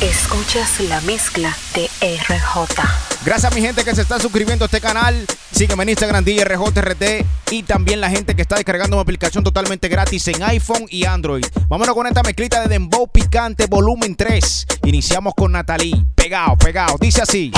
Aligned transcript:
Escuchas 0.00 0.80
la 0.80 0.98
mezcla 1.02 1.54
de 1.74 1.90
RJ. 2.00 2.82
Gracias 3.22 3.52
a 3.52 3.54
mi 3.54 3.60
gente 3.60 3.84
que 3.84 3.94
se 3.94 4.00
está 4.00 4.18
suscribiendo 4.18 4.64
a 4.64 4.66
este 4.66 4.80
canal. 4.80 5.26
Sígueme 5.52 5.82
en 5.82 5.90
Instagram 5.90 6.24
DJRJRT 6.24 7.26
y 7.50 7.64
también 7.64 8.00
la 8.00 8.08
gente 8.08 8.34
que 8.34 8.40
está 8.40 8.56
descargando 8.56 8.96
una 8.96 9.02
aplicación 9.02 9.44
totalmente 9.44 9.88
gratis 9.88 10.26
en 10.28 10.42
iPhone 10.42 10.86
y 10.88 11.04
Android. 11.04 11.44
Vámonos 11.68 11.94
con 11.94 12.06
esta 12.06 12.22
mezclita 12.22 12.62
de 12.62 12.68
Dembow 12.68 13.08
Picante 13.12 13.66
volumen 13.66 14.16
3. 14.16 14.66
Iniciamos 14.84 15.34
con 15.36 15.52
Natalie. 15.52 16.02
Pegado, 16.14 16.56
pegado. 16.56 16.96
Dice 16.98 17.20
así. 17.20 17.52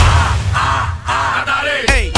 Hey. 1.86 2.12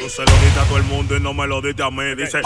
Tú 0.00 0.08
se 0.08 0.24
lo 0.24 0.32
diste 0.40 0.58
a 0.58 0.64
todo 0.64 0.78
el 0.78 0.84
mundo 0.84 1.16
y 1.16 1.20
no 1.20 1.32
me 1.32 1.46
lo 1.46 1.60
diste 1.62 1.84
a 1.84 1.90
mí. 1.92 2.16
Dice. 2.16 2.40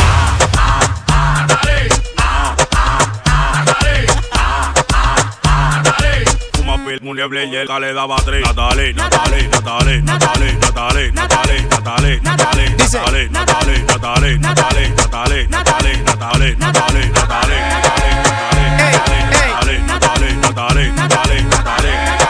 Fuma 6.63 6.77
pil, 6.87 7.01
munieble 7.03 7.45
y 7.47 7.57
el 7.57 7.69
le 7.81 7.93
daba 7.93 8.15
tres. 8.25 8.43
Natale, 8.43 8.95
Natale, 8.95 9.49
Natale, 9.49 10.01
Natale, 10.03 10.53
Natale, 10.53 11.13
Natale, 11.13 11.63
Natale, 11.63 12.21
Natale, 12.23 12.75
Dice. 12.77 12.99
Natale, 12.99 13.29
Natale, 13.31 14.39
Natale, 14.39 14.39
Natale, 14.39 14.89
Natale, 14.89 15.49
Natale, 15.49 15.99
Natale, 15.99 16.57
Natale, 16.57 17.09
Natale, 17.11 17.59
Ey, 18.79 18.95
ey. 19.43 19.83
Natale, 19.83 20.33
Natale, 20.39 20.93
Natale, 20.93 21.43
Natale, 21.43 22.22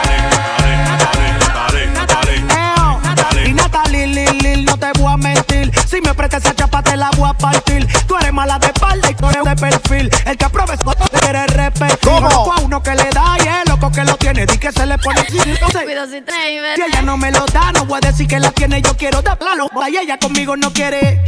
Si 16.09 16.21
trae, 16.21 16.75
si 16.75 16.81
ella 16.81 17.01
no 17.01 17.15
me 17.15 17.31
lo 17.31 17.45
da, 17.45 17.71
no 17.71 17.85
voy 17.85 17.97
a 18.03 18.07
decir 18.07 18.27
que 18.27 18.37
la 18.37 18.51
tiene. 18.51 18.81
Yo 18.81 18.95
quiero 18.97 19.21
darla. 19.21 19.55
Y 19.89 19.95
ella 19.95 20.19
conmigo 20.19 20.57
no 20.57 20.73
quiere. 20.73 21.23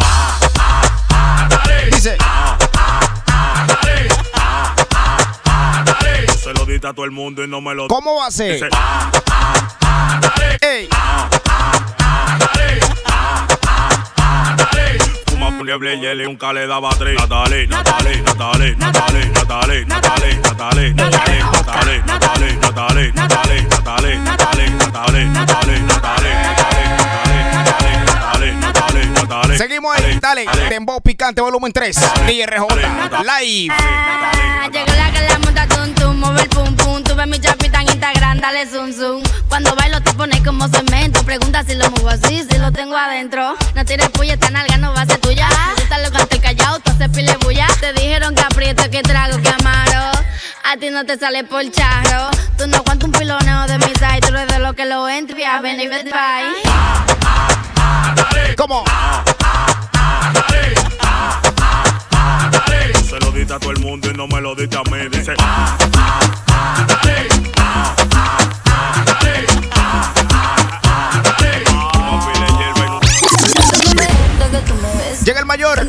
Dice. 1.91 2.17
Se 6.43 6.53
lo 6.53 6.65
diste 6.65 6.87
a 6.87 6.93
todo 6.93 7.05
el 7.05 7.11
mundo 7.11 7.41
y 7.41 7.47
no 7.47 7.61
me 7.61 7.73
lo 7.73 7.87
¿Cómo 7.87 8.17
va 8.17 8.27
a 8.27 8.31
ser? 8.31 8.53
Dice. 8.53 8.67
Ey. 10.61 10.89
Fuma 15.27 15.51
munieble 15.51 15.95
y 15.95 16.05
él 16.05 16.23
nunca 16.25 16.51
le 16.51 16.67
daba 16.67 16.89
tres. 16.99 17.15
Natale, 17.15 17.65
Natale, 17.67 18.21
Natale, 18.23 18.75
Natale, 18.75 19.25
Natale, 19.29 19.85
Natale, 19.85 19.85
Natale, 19.85 20.35
Natale, 20.35 20.93
Natale, 20.93 22.03
Natale, 22.03 22.03
Natale, 22.03 23.11
Natale, 23.13 23.63
Natale, 23.63 24.34
Natale, 24.95 25.25
Natale, 25.25 25.79
Natale, 25.81 26.31
Natale, 27.51 28.55
Natale, 28.55 29.05
Natale. 29.07 29.57
Seguimos 29.57 29.93
ahí. 29.93 30.17
Dale. 30.21 30.45
Dembow 30.69 31.01
Picante 31.01 31.41
volumen 31.41 31.73
3. 31.73 31.93
DRJ. 32.25 32.65
Live. 33.21 33.75
Ah, 33.77 34.69
llegó 34.71 34.93
la 34.95 35.11
que 35.11 35.27
la 35.27 35.39
monta 35.39 35.67
tum 35.67 35.93
tum, 35.95 36.17
mueve 36.17 36.43
el 36.43 36.47
pum 36.47 36.73
pum. 36.77 37.03
Tú 37.03 37.13
ves 37.13 37.27
mi 37.27 37.37
chapita 37.41 37.81
en 37.81 37.89
Instagram, 37.89 38.39
dale 38.39 38.65
zoom 38.67 38.93
zoom. 38.93 39.21
Cuando 39.49 39.75
bailo 39.75 39.99
te 39.99 40.13
pones 40.13 40.39
como 40.39 40.65
cemento. 40.69 41.21
Pregunta 41.25 41.61
si 41.65 41.75
lo 41.75 41.91
muevo 41.91 42.07
así, 42.07 42.45
si 42.49 42.57
lo 42.57 42.71
tengo 42.71 42.95
adentro. 42.95 43.53
No 43.75 43.83
tires 43.83 44.09
puya, 44.11 44.35
esta 44.35 44.49
nalga 44.49 44.77
no 44.77 44.93
va 44.93 45.01
a 45.01 45.05
ser 45.05 45.17
tuya. 45.19 45.49
Tú 45.75 45.83
lo 46.03 46.11
canto 46.17 46.39
callado, 46.41 46.79
tú 46.79 46.91
haces 46.91 47.09
pile 47.09 47.35
bulla. 47.43 47.67
Te 47.81 47.91
dijeron 47.91 48.33
que 48.33 48.43
aprieto, 48.43 48.89
que 48.89 49.01
trago, 49.01 49.41
que 49.41 49.49
amaro. 49.49 50.14
A 50.63 50.77
ti 50.77 50.89
no 50.89 51.05
te 51.05 51.17
sale 51.17 51.43
por 51.43 51.69
charro. 51.71 52.29
Tú 52.57 52.67
no 52.67 52.77
aguantas 52.77 53.05
un 53.05 53.11
piloneo 53.11 53.67
de 53.67 53.77
mi 53.77 53.93
side. 53.95 54.21
Tú 54.21 54.29
eres 54.29 54.47
de 54.47 54.59
lo 54.59 54.73
que 54.73 54.85
lo 54.85 55.07
entra. 55.07 55.61
Ven 55.61 55.79
y 55.79 55.87
vete 55.87 56.11
bye. 56.11 56.53
¿Cómo? 58.55 58.83
Se 63.07 63.19
lo 63.19 63.31
diste 63.31 63.53
a 63.53 63.59
todo 63.59 63.71
el 63.71 63.79
mundo 63.79 64.09
y 64.09 64.13
no 64.13 64.27
me 64.27 64.41
lo 64.41 64.55
diste 64.55 64.77
a 64.77 64.83
mí. 64.83 65.07
Dice. 65.09 65.33
Y 66.93 67.11
y. 67.21 67.45
Llega 75.25 75.39
el 75.39 75.45
mayor. 75.45 75.87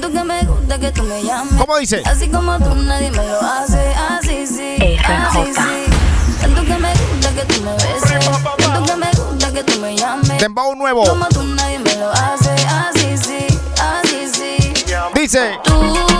Que 0.77 0.83
me 0.83 0.89
gusta 0.89 0.93
que 0.93 0.93
tú 0.93 1.03
me 1.05 1.23
llames. 1.23 1.61
¿Cómo 1.61 1.79
dice? 1.79 2.03
Así 2.05 2.29
como 2.29 2.59
tú 2.59 2.75
nadie 2.75 3.11
me 3.11 3.27
lo 3.27 3.41
hace. 3.41 3.95
Así 3.95 4.47
sí. 4.47 4.77
RJ. 4.77 5.13
Así 5.13 5.55
sí. 5.55 6.41
Tanto 6.41 6.63
que 6.63 6.79
me 6.79 6.93
gusta 6.93 7.31
que 7.35 7.55
tú 7.55 7.63
me 7.63 7.73
beses. 7.73 8.27
Tanto 8.59 8.85
que 8.85 8.97
me 8.97 9.11
gusta 9.13 9.53
que 9.53 9.65
tú 9.65 9.81
me 9.81 9.97
llames. 9.97 10.41
Dembow 10.41 10.75
nuevo. 10.75 11.05
Como 11.05 11.27
tú 11.29 11.43
nadie 11.45 11.79
me 11.79 11.95
lo 11.97 12.11
hace. 12.11 12.51
Así 12.69 13.17
sí. 13.17 13.47
Así 13.81 14.29
sí. 14.29 14.75
Dice. 15.15 15.59
Tú 15.65 16.16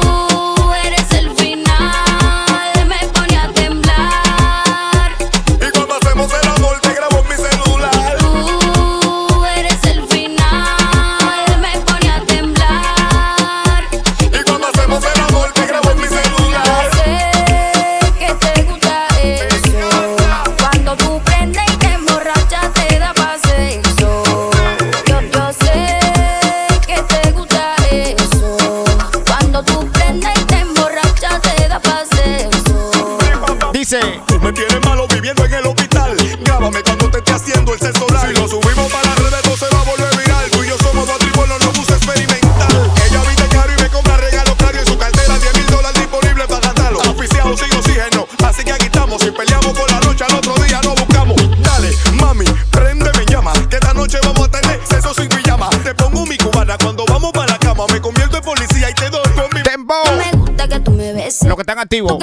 activo. 61.87 62.19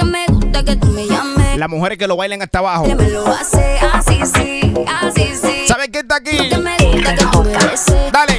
Las 1.56 1.68
mujeres 1.68 1.98
que 1.98 2.06
lo 2.06 2.16
bailen 2.16 2.42
hasta 2.42 2.58
abajo. 2.58 2.86
¿Sabes 5.66 5.88
quién 5.90 6.04
está 6.04 6.16
aquí? 6.16 6.36
Dale. 8.12 8.38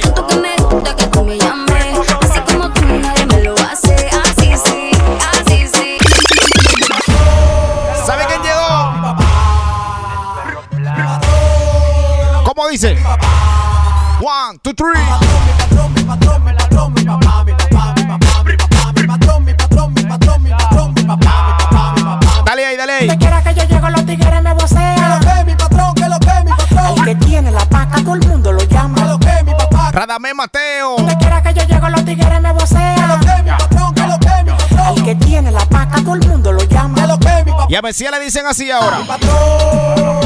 ¿Sabe 8.06 8.24
quién 8.28 8.42
llegó? 8.42 9.16
¿Cómo 12.44 12.68
dice? 12.68 12.96
One, 14.20 14.58
two, 14.62 14.74
three. 14.74 15.45
ley. 22.86 23.08
Quiera 23.18 23.42
que 23.42 23.54
yo 23.54 23.64
llego, 23.64 23.88
los 23.90 24.06
tigres 24.06 24.42
me 24.42 24.52
vocean. 24.54 24.94
Que 24.94 25.08
lo 25.08 25.34
que 25.34 25.44
mi 25.44 25.54
patrón, 25.54 25.94
que 25.94 26.08
lo 26.08 26.18
que 26.18 26.44
mi 26.44 26.50
patrón. 26.50 26.98
El 26.98 27.04
que 27.04 27.14
tiene 27.26 27.50
la 27.50 27.64
paca, 27.66 27.96
todo 28.02 28.14
el 28.14 28.28
mundo 28.28 28.52
lo 28.52 28.62
llama. 28.64 28.94
Que 28.96 29.04
lo 29.04 29.18
que 29.18 29.42
mi 29.44 29.54
papá. 29.54 29.90
Radamé 29.92 30.34
Mateo. 30.34 30.96
Te 30.96 31.16
quiera 31.18 31.42
que 31.42 31.54
yo 31.54 31.62
llego, 31.64 31.88
los 31.88 32.04
tigres 32.04 32.40
me 32.40 32.52
vocean. 32.52 32.94
Que 32.94 33.06
lo 33.06 33.20
que 33.20 33.42
mi 33.42 33.50
patrón, 33.50 33.94
que 33.94 34.02
lo 34.02 34.18
que 34.18 34.44
mi 34.44 34.50
patrón. 34.56 34.96
El 34.96 35.04
que 35.04 35.14
tiene 35.16 35.50
la 35.50 35.64
paca, 35.66 35.96
todo 36.02 36.14
el 36.14 36.28
mundo 36.28 36.52
lo 36.52 36.62
llama. 36.64 36.94
Que 36.94 37.06
lo 37.06 37.18
que 37.18 37.44
mi 37.44 37.52
papá. 37.52 37.66
Y 37.68 37.74
a 37.74 37.82
Mesías 37.82 38.10
le 38.12 38.20
dicen 38.20 38.46
así 38.46 38.70
ahora. 38.70 38.98
Mi 38.98 39.04
patrón, 39.04 40.20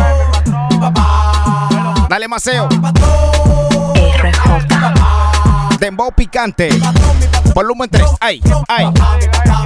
mi 0.71 0.79
papá. 0.79 2.07
Dale 2.09 2.29
Maceo. 2.29 2.69
Mi 2.69 2.79
patrón, 2.79 3.11
Dembow 5.79 6.13
picante. 6.13 6.69
Volumen 7.55 7.89
3. 7.89 8.07
Ay, 8.21 8.43
ay. 8.69 8.93
ay, 9.01 9.31
ay. 9.49 9.60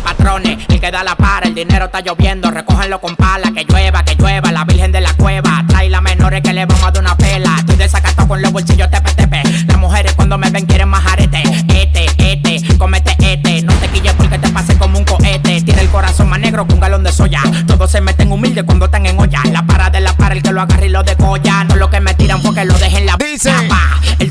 patrones, 0.00 0.58
el 0.68 0.80
que 0.80 0.90
da 0.90 1.04
la 1.04 1.16
para, 1.16 1.46
el 1.46 1.54
dinero 1.54 1.86
está 1.86 2.00
lloviendo, 2.00 2.50
recójanlo 2.50 3.00
con 3.00 3.16
pala, 3.16 3.52
que 3.52 3.64
llueva, 3.64 4.04
que 4.04 4.14
llueva, 4.14 4.52
la 4.52 4.64
virgen 4.64 4.92
de 4.92 5.00
la 5.00 5.12
cueva, 5.14 5.64
trae 5.68 5.88
las 5.88 6.02
menores 6.02 6.42
que 6.42 6.52
le 6.52 6.66
vamos 6.66 6.84
a 6.84 6.90
dar 6.90 7.02
una 7.02 7.16
pela, 7.16 7.56
estoy 7.58 7.76
desacato 7.76 8.26
con 8.26 8.42
los 8.42 8.52
bolsillos 8.52 8.88
tepe 8.90 9.42
las 9.66 9.78
mujeres 9.78 10.12
cuando 10.14 10.38
me 10.38 10.50
ven 10.50 10.66
quieren 10.66 10.88
más 10.88 11.04
arete, 11.06 11.42
este, 11.68 12.06
este, 12.18 12.78
comete 12.78 13.16
este, 13.20 13.62
no 13.62 13.72
te 13.74 13.88
quilles 13.88 14.12
porque 14.14 14.38
te 14.38 14.48
pase 14.48 14.76
como 14.76 14.98
un 14.98 15.04
cohete, 15.04 15.62
tiene 15.62 15.82
el 15.82 15.88
corazón 15.88 16.28
más 16.28 16.40
negro 16.40 16.66
que 16.66 16.74
un 16.74 16.80
galón 16.80 17.02
de 17.02 17.12
soya, 17.12 17.42
todos 17.66 17.90
se 17.90 18.00
meten 18.00 18.32
humildes 18.32 18.64
cuando 18.64 18.86
están 18.86 19.06
en 19.06 19.18
olla, 19.18 19.42
la 19.50 19.64
para 19.66 19.90
de 19.90 20.00
la 20.00 20.16
para, 20.16 20.34
el 20.34 20.42
que 20.42 20.52
lo 20.52 20.60
agarra 20.60 20.84
y 20.84 20.88
lo 20.88 21.02
decolla, 21.02 21.64
no 21.64 21.76
lo 21.76 21.90
que 21.90 22.00
me 22.00 22.14
tiran 22.14 22.42
porque 22.42 22.64
lo 22.64 22.74
dejen 22.74 23.06
la 23.06 23.16
Dice 23.16 23.52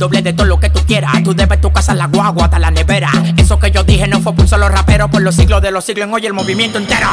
doble 0.04 0.22
de 0.22 0.34
todo 0.34 0.46
lo 0.48 0.60
que 0.60 0.70
tú 0.70 0.82
quieras. 0.86 1.14
Tú 1.24 1.34
debes 1.34 1.62
tu 1.62 1.72
casa, 1.72 1.94
la 1.94 2.08
guagua, 2.08 2.46
hasta 2.46 2.60
la 2.60 2.72
nevera. 2.72 3.10
Eso 3.38 3.58
que 3.58 3.72
yo 3.72 3.84
dije 3.84 4.06
no 4.06 4.20
fue 4.20 4.34
por 4.34 4.50
solo 4.50 4.68
rapero, 4.68 5.08
por 5.10 5.22
los 5.22 5.34
siglos 5.34 5.62
de 5.62 5.72
los 5.72 5.86
siglos 5.86 6.08
en 6.08 6.14
hoy 6.14 6.26
el 6.26 6.34
movimiento 6.34 6.78
entero. 6.78 7.08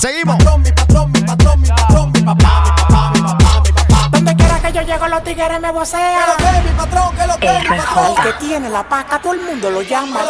Seguimos. 0.00 0.38
Donde 4.10 4.36
quiera 4.36 4.58
que 4.62 4.72
yo 4.72 4.80
llego, 4.82 5.08
los 5.08 5.22
tigres 5.22 5.60
me 5.60 5.70
vocean. 5.70 6.43
RJ. 7.46 8.22
que 8.22 8.32
tiene 8.44 8.68
la 8.68 8.88
paca, 8.88 9.20
todo 9.20 9.34
el 9.34 9.40
mundo 9.40 9.70
lo 9.70 9.82
llama. 9.82 10.20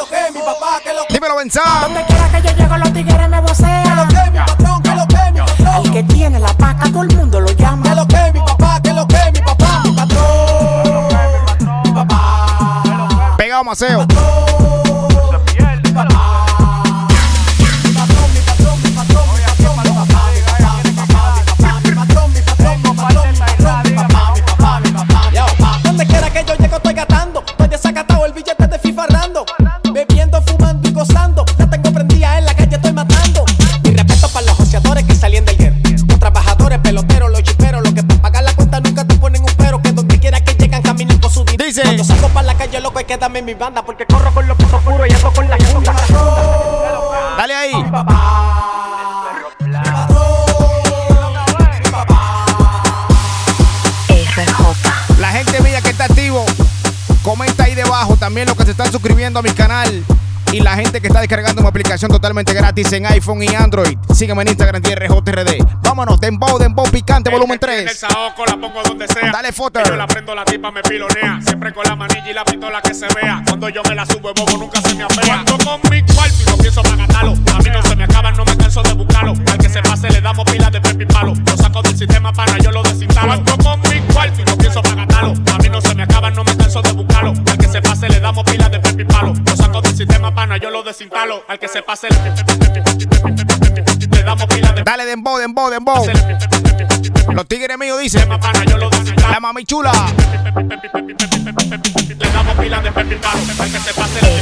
Dímelo, 1.11 1.37
Benzán. 1.37 1.82
Donde 1.82 2.05
quiera 2.05 2.28
que 2.28 2.43
yo 2.43 2.56
llego, 2.56 2.76
los 2.76 2.93
tigres 2.93 3.28
me 3.28 3.40
vocean. 3.40 4.08
El 5.84 5.90
que 5.90 6.02
tiene 6.05 6.38
la 6.38 6.52
paca, 6.55 6.84
todo 6.90 7.02
el 7.02 7.16
mundo 7.16 7.40
lo 7.40 7.50
llama. 7.52 7.84
Pegado, 13.37 13.64
Maceo. 13.64 13.99
Donde 13.99 14.53
aplicación 62.04 62.10
totalmente 62.10 62.52
gratis 62.54 62.92
en 62.92 63.06
iPhone 63.06 63.42
y 63.42 63.54
Android. 63.54 63.96
Sígueme 64.14 64.42
en 64.42 64.48
Instagram, 64.48 64.82
DRJRD. 64.82 65.58
Vámonos, 65.82 66.20
Dembow, 66.20 66.58
Dembow 66.58 66.88
Picante, 66.90 67.30
volumen 67.30 67.58
En 67.62 67.70
el 67.70 67.84
3. 67.86 67.98
saoco 67.98 68.44
la 68.46 68.56
pongo 68.56 68.82
donde 68.82 69.08
sea. 69.08 69.30
Dale. 69.32 69.52
Que 69.54 69.88
Yo 69.88 69.96
la 69.96 70.06
prendo, 70.06 70.34
la 70.34 70.44
tipa 70.44 70.70
me 70.70 70.82
pilonea. 70.82 71.40
Siempre 71.40 71.72
con 71.72 71.84
la 71.84 71.94
manilla 71.96 72.30
y 72.30 72.34
la 72.34 72.44
pistola 72.44 72.82
que 72.82 72.94
se 72.94 73.06
vea. 73.14 73.42
Cuando 73.46 73.68
yo 73.68 73.82
me 73.88 73.94
la 73.94 74.04
subo, 74.04 74.30
el 74.30 74.34
bobo 74.34 74.58
nunca 74.58 74.80
se 74.80 74.94
me 74.94 75.04
apea. 75.04 75.44
Cuando 75.44 75.58
con 75.58 75.80
mi 75.90 76.02
cuarto 76.02 76.36
y 76.42 76.50
no 76.50 76.56
pienso 76.58 76.82
para 76.82 76.96
gastarlo. 76.96 77.32
A 77.32 77.58
mí 77.58 77.70
no 77.72 77.82
se 77.82 77.96
me 77.96 78.04
acaban, 78.04 78.36
no 78.36 78.44
me 78.44 78.56
canso 78.56 78.82
de 78.82 78.92
buscarlo. 78.92 79.32
Al 79.50 79.58
que 79.58 79.68
se 79.68 79.82
pase 79.82 80.08
le 80.10 80.20
damos 80.20 80.44
pilas 80.50 80.72
de 80.72 80.80
pepi 80.80 81.06
palo. 81.06 81.32
Lo 81.46 81.56
saco 81.56 81.82
del 81.82 81.96
sistema 81.96 82.32
para 82.32 82.58
yo 82.58 82.70
lo 82.70 82.82
desinstalo. 82.82 83.42
Cuando 83.42 83.56
con 83.58 83.80
mi 83.90 84.00
cuarto 84.12 84.42
y 84.42 84.44
no 84.44 84.56
pienso 84.56 84.82
para 84.82 85.04
gastarlo. 85.06 85.34
A 85.52 85.58
mí 85.58 85.68
no 85.70 85.80
se 85.80 85.94
me 85.94 86.02
acaban, 86.02 86.34
no 86.34 86.44
me 86.44 86.56
canso 86.56 86.82
de 86.82 86.92
buscarlo. 86.92 87.32
Al 87.50 87.58
que 87.58 87.68
se 87.68 87.80
pase 87.80 88.08
le 88.08 88.20
damos 88.20 88.44
pilas 88.44 88.70
de 88.70 88.80
pepi 88.80 89.04
palo. 89.04 89.32
Para 90.32 90.56
yo 90.56 90.71
lo 90.71 90.82
desinstalo. 90.82 91.44
Al 91.49 91.59
que 91.59 91.69
se 91.69 91.82
pase 91.82 92.09
le, 92.09 92.17
le 94.09 94.23
damos 94.23 94.47
pilas 94.47 94.75
de 94.75 94.82
Dale, 94.82 95.05
Dembow, 95.05 95.37
Dembow, 95.38 95.69
Dembow. 95.71 96.06
Los 97.32 97.47
tigres 97.47 97.76
míos 97.79 98.00
dicen. 98.00 98.21
sistema 98.21 98.41
para 98.41 98.65
yo 98.65 98.79
lo 98.79 98.88
desinstalo. 98.88 99.32
La 99.32 99.41
mami 99.41 99.65
chula. 99.65 99.93
Le 102.19 102.31
damos 102.31 102.56
pilas 102.56 102.82
de 102.82 102.93
pepi. 102.93 103.17
Al 103.61 103.71
que 103.71 103.79
se 103.79 103.94
pase 103.94 104.23
le. 104.23 104.38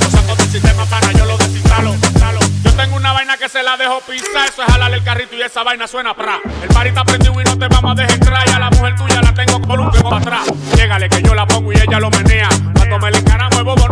Lo 0.00 0.10
saco 0.10 0.34
del 0.36 0.48
sistema 0.48 0.86
pana, 0.86 1.12
yo 1.12 1.26
lo 1.26 1.36
desinstalo. 1.36 1.94
instalo. 1.94 2.40
Yo 2.64 2.72
tengo 2.72 2.96
una 2.96 3.12
vaina 3.12 3.36
que 3.36 3.48
se 3.48 3.62
la 3.62 3.76
dejo 3.76 4.00
pisar. 4.00 4.48
Eso 4.48 4.62
es 4.62 4.72
jalarle 4.72 4.96
el 4.96 5.04
carrito 5.04 5.36
y 5.36 5.42
esa 5.42 5.62
vaina 5.62 5.86
suena 5.86 6.14
pra. 6.14 6.40
El 6.62 6.68
party 6.68 6.88
está 6.88 7.04
prendido 7.04 7.38
y 7.38 7.44
no 7.44 7.58
te 7.58 7.68
vamos 7.68 7.92
a 7.92 7.94
dejar 7.94 8.14
entrar. 8.14 8.48
Y 8.48 8.50
a 8.50 8.58
la 8.58 8.70
mujer 8.70 8.96
tuya 8.96 9.20
la 9.20 9.34
tengo 9.34 9.60
con 9.60 9.78
un 9.78 9.90
pego 9.90 10.08
para 10.08 10.22
atrás. 10.22 10.46
Llégale 10.74 11.08
que 11.08 11.22
yo 11.22 11.34
la 11.34 11.46
pongo 11.46 11.72
y 11.72 11.76
ella 11.76 12.00
lo 12.00 12.10
menea. 12.10 12.48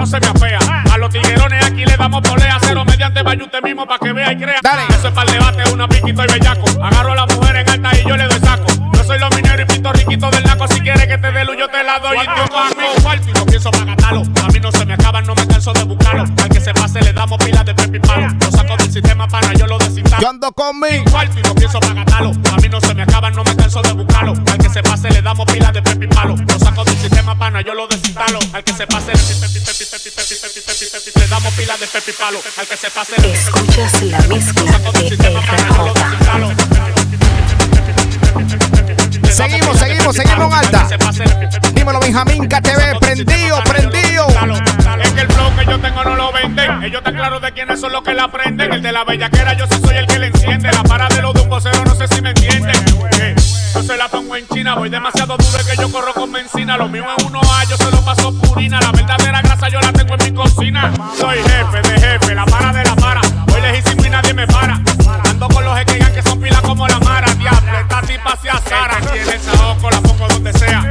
No 0.03 0.07
se 0.07 0.19
me 0.19 0.27
apea. 0.27 0.59
A 0.91 0.99
los 0.99 1.11
tiguerones 1.11 1.65
aquí 1.65 1.85
le 1.85 1.97
damos 1.97 2.23
polea. 2.23 2.59
Cero 2.61 2.85
mediante 2.85 3.23
vaya 3.23 3.45
usted 3.45 3.63
mismo 3.63 3.87
para 3.87 4.01
que 4.01 4.13
vea 4.13 4.33
y 4.33 4.37
crea. 4.37 4.59
Dale. 4.61 4.83
Eso 4.89 5.09
es 5.09 5.15
para 5.15 5.31
el 5.31 5.39
debate, 5.39 5.73
una 5.73 5.87
piquito 5.87 6.25
y 6.25 6.27
bellaco. 6.27 6.65
Agarro 6.83 7.13
a 7.13 7.15
la 7.15 7.27
mujer 7.27 7.57
en 7.57 7.71
alta 7.71 7.91
y 7.97 8.09
yo 8.09 8.17
le 8.17 8.25
doy 8.25 8.41
saco. 8.41 8.67
Yo 8.95 9.05
soy 9.05 9.21
los 9.21 9.31
mineros 9.37 9.61
y 9.61 9.73
pinto 9.73 9.93
riquito 9.93 10.29
del 10.31 10.43
naco. 10.43 10.67
Si 10.67 10.81
quieres 10.81 11.07
que 11.07 11.19
te 11.19 11.31
dé 11.31 11.45
luz, 11.45 11.57
yo 11.57 11.69
te 11.69 11.85
la 11.85 12.01
doy. 12.01 12.17
Y 12.17 12.21
mi 12.21 13.01
cuarto 13.01 13.31
y 13.31 13.33
no 13.33 13.47
pienso 13.47 13.71
para 13.71 13.85
gastarlo. 13.85 14.23
A 14.43 14.49
mí 14.49 14.59
no 14.59 14.73
se 14.73 14.85
me 14.85 14.95
acaban, 14.95 15.25
no 15.25 15.35
me 15.37 15.47
canso 15.47 15.73
de 15.73 15.85
buscarlo. 15.85 16.25
Al 16.43 16.49
que 16.49 16.61
se 16.61 16.75
pase 16.75 17.01
le 17.01 17.13
damos 17.13 17.39
pilas 17.39 17.65
de 17.65 17.75
pepi 17.75 18.01
palo. 18.01 18.27
Lo 18.41 18.51
saco 18.51 18.77
del 18.77 18.91
sistema 18.91 19.29
para 19.29 19.53
yo 19.53 19.69
lo 19.69 19.79
desinstalo. 19.79 20.21
Yo 20.21 20.31
ando 20.31 20.51
con 20.51 20.81
mi. 20.81 20.99
Cuarto 21.13 21.39
y 21.39 21.43
no 21.43 21.55
pienso 21.55 21.79
para 21.79 21.95
gastarlo. 21.95 22.33
A 22.53 22.57
mí 22.57 22.69
no 22.69 22.81
se 22.81 22.93
me 22.93 23.03
acaban, 23.03 23.35
no 23.35 23.45
me 23.45 23.55
canso 23.55 23.81
de 23.83 23.93
buscarlo. 23.93 24.35
Al 24.51 24.59
que 24.59 24.69
se 24.69 24.83
pase 24.83 25.11
le 25.11 25.23
damos 25.23 25.47
pilas 25.47 25.73
de 25.73 25.81
pepi 25.81 26.09
palo. 26.09 26.35
Lo 26.35 26.59
saco 26.59 26.83
del 26.83 26.97
sistema 26.97 27.12
pana, 27.37 27.61
yo 27.63 27.75
lo 27.75 27.87
desinstalo. 27.87 28.39
Al 28.53 28.65
que 28.65 28.73
se 28.73 28.87
pase 28.87 29.13
le 31.17 31.27
damos 31.29 31.53
pilas 31.55 31.81
de 31.81 31.87
pepi 31.87 32.13
palo. 32.13 32.41
Al 32.57 32.67
que 32.67 32.77
se 32.77 32.91
pase 32.91 33.21
le 33.21 33.33
Escuchas 33.33 34.03
la 34.03 34.19
mezcla 34.23 34.79
de. 34.93 35.17
Seguimos, 39.31 39.79
seguimos, 39.79 40.15
seguimos 40.15 40.47
en 40.47 40.53
alta. 40.53 40.89
Dímelo, 41.75 42.01
Benjamín 42.01 42.47
KTV. 42.47 42.99
Prendido, 43.01 43.61
prendido. 43.65 44.27
Es 45.03 45.11
que 45.13 45.21
el 45.23 45.33
flow 45.33 45.57
que 45.57 45.65
yo 45.67 45.81
tengo 45.81 46.05
no 46.05 46.17
lo 46.17 46.33
venden. 46.33 46.83
Ellos 46.83 46.99
están 46.99 47.15
claros 47.15 47.41
de 47.43 47.53
quiénes 47.53 47.81
son 47.81 47.93
los 47.93 48.03
que 48.03 48.15
la 48.15 48.31
prenden. 48.31 48.73
El 48.73 48.83
de 48.83 48.93
la 48.93 49.05
bellaquera, 49.05 49.55
yo 49.55 49.67
sí 49.67 49.81
soy 49.83 49.97
el 49.97 50.07
que 50.07 50.19
le 50.19 50.27
enciende. 50.29 50.71
La 50.71 50.83
para 50.83 51.09
de 51.09 51.23
los 51.23 51.35
de 51.35 51.41
un 51.41 51.49
vocero, 51.49 51.85
no 51.85 51.95
sé 51.95 52.07
si 52.09 52.21
me 52.21 52.31
entienden. 52.31 52.77
Eh, 53.21 53.35
Yo 53.75 53.83
se 53.83 53.97
la 53.97 54.09
pongo 54.09 54.22
voy 54.71 54.89
demasiado 54.89 55.37
duro 55.37 55.59
que 55.69 55.77
yo 55.77 55.91
corro 55.91 56.15
con 56.15 56.31
benzina. 56.31 56.77
Lo 56.77 56.89
mío 56.89 57.05
es 57.17 57.25
uno 57.25 57.41
A, 57.41 57.65
yo 57.65 57.77
se 57.77 57.91
lo 57.91 58.01
paso 58.03 58.33
purina. 58.33 58.81
La 58.81 58.93
verdadera 58.93 59.43
grasa 59.43 59.69
yo 59.69 59.81
la 59.81 59.93
tengo 59.93 60.15
en 60.15 60.25
mi 60.25 60.37
cocina. 60.37 60.93
Soy 61.19 61.39
jefe 61.39 61.83
de 61.83 62.01
jefe, 62.01 62.35
la 62.35 62.45
para 62.45 62.73
de 62.73 62.85
la 62.85 62.95
para. 62.95 63.21
Voy 63.47 63.61
lejísimo 63.61 64.05
y 64.07 64.11
nadie 64.11 64.33
me 64.33 64.47
para. 64.47 64.81
Ando 65.29 65.49
con 65.49 65.65
los 65.65 65.79
equegas 65.81 66.11
que 66.11 66.23
son 66.23 66.41
pilas 66.41 66.61
como 66.63 66.87
la 66.87 67.01
mara. 67.01 67.35
Diablo, 67.35 67.79
esta 67.81 68.03
tipa 68.03 68.39
se 68.41 68.51
azara. 68.51 68.99
Aquí 68.99 69.19
en 69.19 69.29
el 69.31 69.41
saoco 69.41 69.91
la 69.91 70.01
pongo 70.01 70.29
donde 70.29 70.53
sea. 70.53 70.89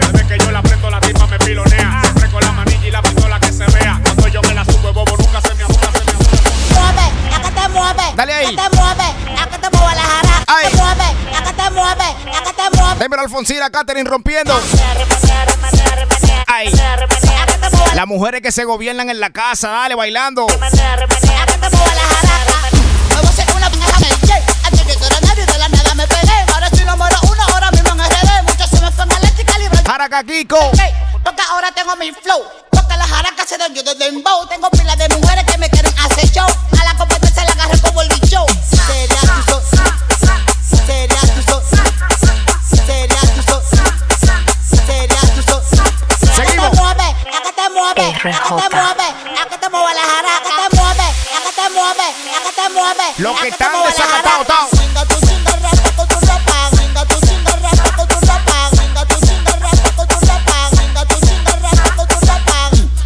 Dímelo, 13.01 13.23
Alfonsina, 13.23 13.71
Catherine 13.71 14.07
rompiendo. 14.07 14.53
Ay. 16.45 16.71
Las 17.95 18.05
mujeres 18.05 18.41
que 18.43 18.51
se 18.51 18.63
gobiernan 18.63 19.09
en 19.09 19.19
la 19.19 19.31
casa, 19.31 19.69
dale, 19.69 19.95
bailando. 19.95 20.45
jaraca. 29.85 30.23
Kiko. 30.23 30.71
Porque 31.23 31.41
ahora 31.49 31.71
tengo 31.71 31.95
mi 31.95 32.11
flow, 32.11 32.43
porque 32.69 32.97
las 32.97 33.09
jaracas 33.09 33.49
se 33.49 33.57
dan 33.57 33.73
yo 33.73 33.81
de 33.81 33.95
dembow. 33.95 34.47
Tengo 34.47 34.69
pilas 34.69 34.97
de 34.97 35.09
mujeres 35.09 35.43
que 35.45 35.57
me 35.57 35.69
quieren 35.71 35.93
hacer 35.97 36.29
show, 36.29 36.47
a 36.79 36.83
la 36.83 36.93
competencia 36.95 37.43
la 37.45 37.51
agarré 37.51 37.79
como 37.81 38.03
el 38.03 38.11
so, 38.29 38.45
sería 38.69 39.21
que 53.41 53.47
están 53.49 53.71
desacatados. 53.85 54.69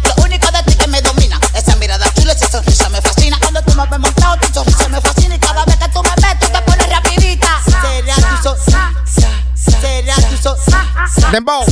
Lo 0.02 0.24
único 0.24 0.50
de 0.50 0.62
ti 0.62 0.74
que 0.76 0.86
me 0.88 1.02
domina, 1.02 1.38
esa 1.54 1.76
mirada 1.76 2.06
chula, 2.14 2.32
esa 2.32 2.48
sonrisa 2.48 2.88
me 2.88 3.02
fascina. 3.02 3.38
Cuando 3.40 3.62
tú 3.62 3.74
me 3.74 3.86
ves 3.86 3.98
montado, 3.98 4.36
tu 4.38 4.52
sonrisa 4.52 4.88
me 4.88 5.00
fascina 5.00 5.34
y 5.34 5.38
cada 5.38 5.64
vez 5.64 5.76
que 5.76 5.88
tú 5.88 6.02
me 6.02 6.10
ves, 6.22 6.38
tú 6.40 6.46
te 6.46 6.62
pones 6.62 6.88
rapidita. 6.88 7.62
Sería 7.82 8.14
tu 8.14 8.42
so, 8.42 8.56
sería 9.80 10.14
tu 10.14 10.36
so, 10.36 10.56
Dembow. 11.30 11.66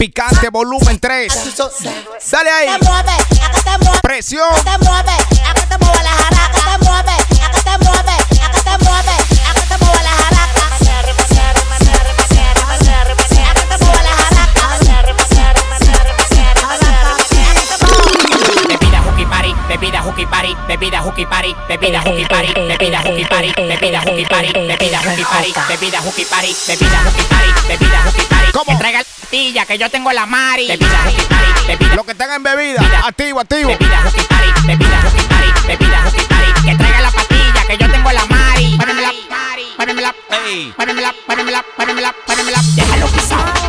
Picante 0.00 0.48
volumen 0.48 0.98
3. 0.98 1.30
Dale 2.30 2.50
ahí. 2.50 2.68
Presión. 4.00 4.48
Bebida 19.68 20.02
hooky 20.02 20.26
party, 20.26 20.56
bebida 20.66 21.00
hooky 21.02 21.26
party, 21.26 21.54
bebida 21.68 22.00
hooky 22.00 22.24
party, 22.24 22.52
bebida 22.54 23.00
hooky 23.02 23.24
party, 23.24 23.52
bebida 23.52 23.52
hooky 23.52 23.54
party, 23.54 23.54
bebida 23.68 24.00
hooky 24.00 24.24
party, 24.24 24.52
bebida 24.52 24.98
hooky 24.98 25.24
party, 25.24 25.52
bebida 25.68 26.00
hooky 26.00 26.24
party, 26.24 26.54
bebida 26.66 26.98
hooky 27.04 27.24
party, 27.28 27.50
bebida 27.68 28.02
hooky 28.04 28.24
party. 28.28 28.52
¿Cómo? 28.52 28.72
Que 28.72 28.78
traiga 28.78 28.98
la 28.98 29.19
pastilla 29.30 29.64
que 29.64 29.78
yo 29.78 29.88
tengo 29.88 30.10
la 30.10 30.26
Mari. 30.26 30.66
Bebida 30.66 31.04
hooky 31.04 31.22
party, 31.22 31.66
bebida 31.68 31.94
Los 31.94 32.04
que 32.04 32.12
están 32.12 32.32
en 32.32 32.42
bebida. 32.42 32.80
Activo, 33.06 33.40
activo. 33.40 33.68
Bebida 33.68 34.02
party, 34.28 34.66
bebida 34.66 35.02
party, 35.28 35.66
bebida 35.68 36.02
party. 36.02 36.62
Que 36.64 36.74
traiga 36.74 37.00
la 37.00 37.10
pastilla 37.12 37.66
que 37.68 37.78
yo 37.78 37.90
tengo 37.92 38.10
la 38.10 38.24
Mari. 38.26 38.76
Párenmela, 38.76 39.12
párenmela, 39.76 40.14
párenmela, 40.76 41.14
párenmela, 41.26 41.64
párenmela, 41.76 42.14
párenmela. 42.26 42.58
Déjalo 42.74 43.06
pisado, 43.06 43.59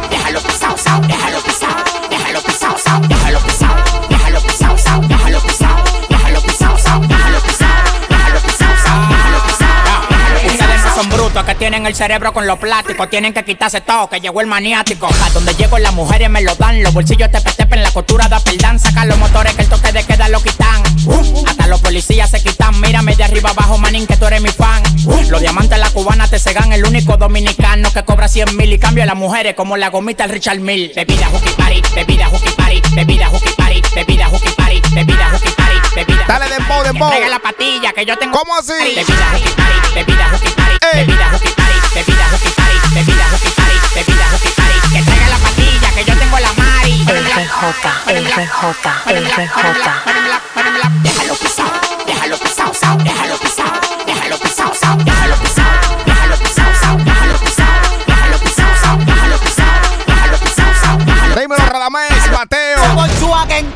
tienen 11.62 11.86
el 11.86 11.94
cerebro 11.94 12.34
con 12.34 12.48
los 12.48 12.58
plásticos, 12.58 13.08
tienen 13.08 13.36
que 13.36 13.46
quitarse 13.46 13.82
todo, 13.82 14.10
que 14.10 14.20
llegó 14.20 14.42
el 14.42 14.48
maniático. 14.48 15.06
A 15.06 15.30
donde 15.30 15.54
llego 15.54 15.78
las 15.78 15.94
mujeres 15.94 16.28
me 16.28 16.42
lo 16.42 16.56
dan, 16.56 16.82
los 16.82 16.92
bolsillos 16.92 17.30
te 17.30 17.38
en 17.70 17.84
la 17.84 17.92
costura 17.92 18.28
da 18.28 18.40
perdán, 18.40 18.80
sacan 18.80 19.08
los 19.08 19.20
motores 19.20 19.54
que 19.54 19.62
el 19.62 19.70
toque 19.70 19.92
de 19.92 20.04
queda 20.04 20.28
lo 20.30 20.42
quitan. 20.42 20.82
Uh, 21.06 21.44
hasta 21.46 21.68
los 21.68 21.80
policías 21.80 22.32
se 22.32 22.42
quitan, 22.42 22.82
mírame 22.82 23.16
de 23.16 23.26
arriba 23.26 23.52
abajo, 23.52 23.78
manín, 23.78 24.08
que 24.08 24.18
tú 24.18 24.26
eres 24.26 24.42
mi 24.42 24.50
fan. 24.50 24.82
Uh, 25.06 25.30
los 25.30 25.40
diamantes 25.40 25.78
la 25.78 25.92
cubana 25.92 26.28
te 26.28 26.40
cegan, 26.40 26.74
el 26.74 26.84
único 26.84 27.16
dominicano 27.16 27.94
que 27.94 28.04
cobra 28.06 28.28
100 28.28 28.58
mil 28.58 28.74
y 28.74 28.80
cambia 28.80 29.04
a 29.04 29.08
las 29.08 29.16
mujeres 29.16 29.54
como 29.54 29.78
la 29.78 29.90
gomita 29.90 30.24
el 30.24 30.32
Richard 30.32 30.62
Mill. 30.62 30.92
Bebida 30.96 31.28
hooky 31.28 31.52
party, 31.52 31.84
bebida 31.94 32.28
hooky 32.28 32.50
party, 32.58 32.82
bebida 32.96 33.30
hooky 33.30 33.54
party, 33.56 33.82
bebida 33.94 34.28
hooky 34.30 34.50
party, 34.58 34.82
bebida 34.96 35.30
hooky 35.30 35.52
party, 35.52 35.80
bebida 35.94 36.26
Dale 36.28 36.50
dembow, 36.50 36.84
dembow. 36.84 37.10
Traiga 37.10 37.30
la 37.30 37.40
patilla 37.40 37.94
que 37.94 38.04
yo 38.04 38.18
tengo. 38.18 38.40
¿Cómo 38.40 38.58
así? 38.58 38.74
Bebida 38.74 39.30
hooky 39.32 39.50
party, 39.52 39.94
bebida 39.94 40.30
hooky 40.32 40.50
party. 40.50 40.61
Bebida 40.90 41.30
hooky 41.32 41.54
party, 41.54 41.80
bebida 41.94 42.26
hooky 42.32 42.50
party, 42.58 42.78
bebida 42.94 43.26
hooky 43.32 43.52
party, 43.54 43.78
bebida 43.96 44.26
hooky 44.34 44.52
party. 44.58 44.80
Que 44.94 45.02
traiga 45.04 45.28
la 45.30 45.38
patilla 45.38 45.90
que 45.96 46.04
yo 46.06 46.16
tengo 46.18 46.40
la 46.40 46.54
Mari. 46.54 47.06
RJ, 47.06 47.38
RJ, 48.08 48.50
RJ. 49.06 49.38
Párenmela, 50.04 50.42
párenmela. 50.54 50.92
Déjalo 51.04 51.34
pisado, 51.36 51.36
déjalo 51.36 51.42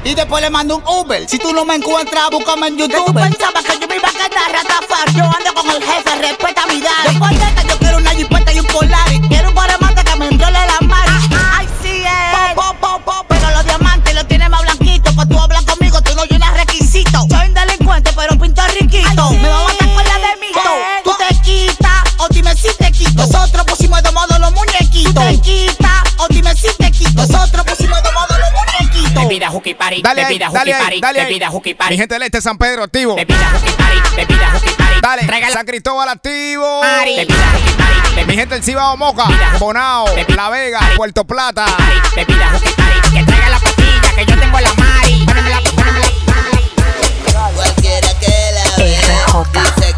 Y 0.03 0.13
después 0.13 0.41
le 0.41 0.49
mando 0.49 0.77
un 0.77 0.83
Uber. 0.87 1.27
Si 1.27 1.37
tú 1.39 1.53
no 1.53 1.65
me 1.65 1.75
encuentras, 1.75 2.29
búscame 2.29 2.67
en 2.67 2.77
YouTube. 2.77 3.05
¿Tú 3.05 3.13
pensabas 3.13 3.63
que 3.63 3.79
yo 3.79 3.87
me 3.87 3.95
iba 3.95 4.09
a 4.09 4.11
quedar 4.11 4.51
ratafar? 4.51 5.11
Yo 5.13 5.23
ando 5.23 5.53
con 5.53 5.69
el 5.69 5.83
jefe, 5.83 6.15
respeta 6.21 6.65
mi 6.67 6.81
daddy. 6.81 7.09
Después 7.09 7.31
de 7.31 7.61
que 7.61 7.67
yo 7.67 7.74
hooky 29.65 29.73
party, 29.73 30.01
Dale 30.03 30.21
ahí, 30.21 30.27
bebida 30.27 30.49
dale 30.51 30.59
hooky 30.59 30.71
ahí, 30.71 31.01
party, 31.01 31.19
ahí. 31.19 31.25
bebida 31.25 31.49
Mi 31.49 31.73
party. 31.73 31.97
gente 31.97 32.13
del 32.15 32.23
este 32.23 32.41
San 32.41 32.57
Pedro, 32.57 32.83
activo. 32.83 33.15
Bebida 33.15 33.49
hooky 33.51 33.71
party, 33.71 34.15
bebida 34.15 34.51
hooky 34.53 34.69
party. 34.77 35.01
Dale, 35.01 35.51
San 35.51 35.65
Cristóbal, 35.65 36.09
activo. 36.09 36.81
Mari. 36.81 37.15
Bebida 37.15 37.51
hooky 37.51 37.71
party, 37.73 38.09
Mi 38.09 38.15
bebida 38.15 38.33
gente 38.41 38.55
del 38.55 38.63
Cibao 38.63 38.95
Moca, 38.97 39.25
Bonao, 39.59 40.05
La 40.35 40.49
Vega, 40.49 40.79
Puerto 40.95 41.25
Plata. 41.25 41.65
party, 41.65 42.15
bebida 42.15 42.51
hooky 42.51 42.69
party. 42.73 43.09
Que 43.15 43.23
traiga 43.23 43.49
la 43.49 43.59
pastilla 43.59 44.15
que 44.15 44.25
yo 44.25 44.39
tengo 44.39 44.59
la 44.59 44.73
Mari. 44.73 45.25
Párenmela, 45.25 45.59
párenmela. 45.75 46.07
Cualquiera 47.55 48.09
que 48.19 48.51
la 48.53 48.83
ve 48.83 48.97
RJ. 48.99 49.61
dice 49.61 49.94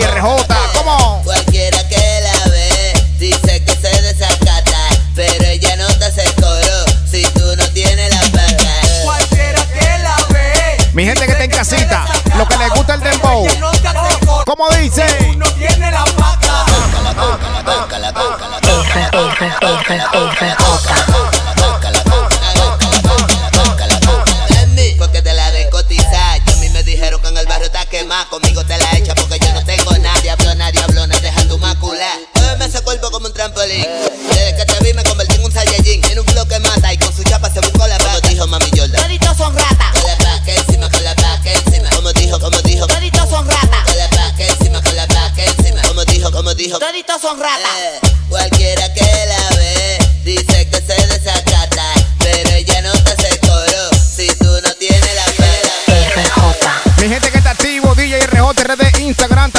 y 0.00 0.02
RJ. 0.02 0.46
¿Cómo? 0.74 1.22
Cualquiera 1.24 1.86
que 1.88 2.20
la 2.22 2.50
ve 2.50 2.92
dice 3.18 3.62
que 3.64 3.72
se 3.72 4.02
desacata, 4.02 4.78
pero 5.14 5.44
ella 5.44 5.76
no 5.76 5.86
te 5.98 6.06
hace 6.06 6.24
coro 6.34 6.84
si 7.10 7.22
tú 7.24 7.56
no 7.56 7.68
tienes 7.68 8.14
la 8.14 8.20
plata. 8.30 8.70
Cualquiera 9.04 9.60
que 9.66 9.98
la 10.02 10.16
ve. 10.30 10.88
Mi 10.92 11.04
gente 11.04 11.26
que 11.26 11.32
está 11.32 11.44
en 11.44 11.50
casita, 11.50 12.06
lo 12.36 12.46
que 12.48 12.56
les 12.56 12.70
gusta 12.70 12.94
el 12.94 13.00
dembow. 13.00 13.46
¿Cómo 14.46 14.68
dice? 14.70 15.04
Tú 15.18 15.38
no 15.38 15.46
tienes 15.54 15.92
la 15.92 16.04
pata. 16.04 16.30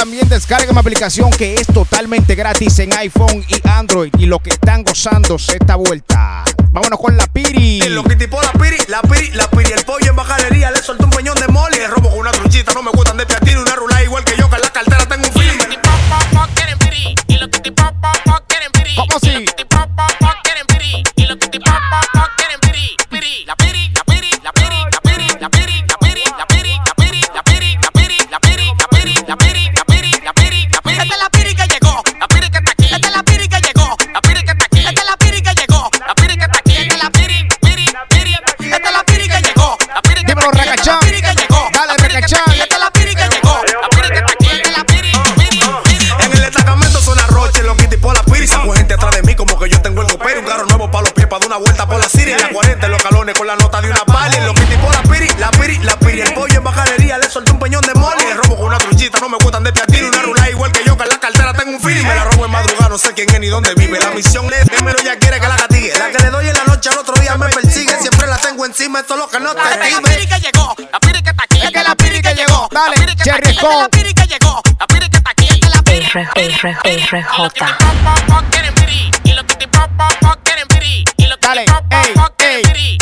También 0.02 0.28
descarga 0.28 0.72
mi 0.72 0.80
aplicación 0.80 1.30
que 1.30 1.54
es 1.54 1.68
totalmente 1.68 2.34
gratis 2.34 2.76
en 2.80 2.92
iPhone 2.92 3.44
y 3.46 3.68
Android. 3.68 4.12
Y 4.18 4.26
lo 4.26 4.40
que 4.40 4.50
están 4.50 4.82
gozándose 4.82 5.52
esta 5.52 5.76
vuelta. 5.76 6.42
Vámonos 6.72 6.98
con 6.98 7.16
la 7.16 7.24
Piri. 7.28 7.82
Lo 7.88 8.02
que 8.02 8.16
tipo 8.16 8.42
la 8.42 8.50
piri, 8.50 8.78
la 8.88 9.00
piri, 9.02 9.30
la 9.30 9.48
piri, 9.48 9.70
el 9.70 9.84
pollo 9.84 10.10
en 10.10 10.16
bajalería, 10.16 10.72
le 10.72 10.82
soltó 10.82 11.04
un 11.04 11.10
peñón 11.10 11.38
de 11.38 11.46
mole, 11.46 11.76
le 11.78 11.86
robo 11.86 12.10
con 12.10 12.18
una 12.18 12.32
truchita, 12.32 12.74
no 12.74 12.82
me 12.82 12.90
gustan 12.90 13.16
de 13.16 13.26
tiro 13.26 13.62
una 13.62 13.76
rula 13.76 14.02
igual 14.02 14.24
que 14.24 14.36
yo, 14.36 14.50
que 14.50 14.56
en 14.56 14.62
la 14.62 14.72
cartera 14.72 15.06
tengo 15.06 15.24
un 15.24 15.32
film. 15.32 15.58
¿Cómo 18.96 19.16
así? 19.22 19.46
La 53.56 53.62
nota 53.62 53.80
de 53.80 53.90
una 53.90 54.04
pali. 54.04 54.36
Lo 54.40 54.54
que 54.54 54.62
tipo 54.62 54.90
la 54.90 55.02
piri, 55.02 55.28
la 55.38 55.50
piri, 55.50 55.78
la 55.78 55.96
piri. 55.98 56.20
El 56.22 56.34
pollo 56.34 56.56
en 56.56 56.64
bajadería 56.64 57.18
le 57.18 57.28
solté 57.28 57.50
un 57.52 57.58
peñón 57.58 57.82
de 57.82 57.94
mole. 57.94 58.30
El 58.30 58.38
robo 58.38 58.56
con 58.56 58.66
una 58.66 58.78
truchita, 58.78 59.20
no 59.20 59.28
me 59.28 59.36
gustan 59.38 59.62
de 59.64 59.72
piatino. 59.72 60.08
Una 60.08 60.22
rula 60.22 60.50
igual 60.50 60.72
que 60.72 60.82
yo, 60.84 60.96
que 60.96 61.02
en 61.02 61.08
la 61.10 61.20
cartera 61.20 61.52
tengo 61.52 61.72
un 61.72 61.80
feeling. 61.80 62.06
Me 62.06 62.14
la 62.14 62.24
robo 62.24 62.46
en 62.46 62.50
madrugada, 62.50 62.88
no 62.88 62.98
sé 62.98 63.12
quién 63.12 63.28
es 63.30 63.40
ni 63.40 63.48
dónde 63.48 63.74
vive. 63.74 63.98
La 64.00 64.10
misión 64.10 64.46
es, 64.52 64.68
primero 64.70 64.98
ya 65.02 65.18
quiere 65.18 65.40
que 65.40 65.48
la 65.48 65.56
catigue. 65.56 65.92
La 65.98 66.10
que 66.10 66.22
le 66.22 66.30
doy 66.30 66.48
en 66.48 66.54
la 66.54 66.64
noche 66.64 66.88
al 66.88 66.98
otro 66.98 67.14
día 67.20 67.36
me 67.36 67.48
persigue. 67.48 67.94
Siempre 68.00 68.26
la 68.26 68.38
tengo 68.38 68.64
encima, 68.64 69.00
esto 69.00 69.14
es 69.14 69.20
lo 69.20 69.28
que 69.28 69.40
no 69.40 69.54
te 69.54 69.60
La 69.60 69.86
dime. 69.86 70.08
piri 70.08 70.26
que 70.26 70.40
llegó, 70.40 70.74
la 70.90 71.00
piri 71.00 71.22
que 71.22 71.30
está 71.30 71.44
aquí. 71.44 71.60
Es 71.62 71.70
que 71.70 71.82
la 71.82 71.94
piri 71.94 72.22
que 72.22 72.34
llegó. 72.34 72.68
Dale, 72.70 72.96
La 72.96 73.02
piri 73.02 73.16
que 73.16 73.22
está 73.22 73.24
Cherry 73.24 73.48
aquí, 73.48 73.50
es 73.50 73.58
que 73.58 73.66
Scott. 73.66 73.82
La 73.82 73.88
piri 73.88 74.14
que 74.14 74.26
llegó, 74.26 74.62
la 74.78 74.86
piri 74.86 75.10
que 75.10 75.16
está 75.16 75.30
aquí. 75.30 75.42
es 81.02 81.11
Dale, 81.42 81.64
ey, 81.90 82.62
ey. 82.74 82.98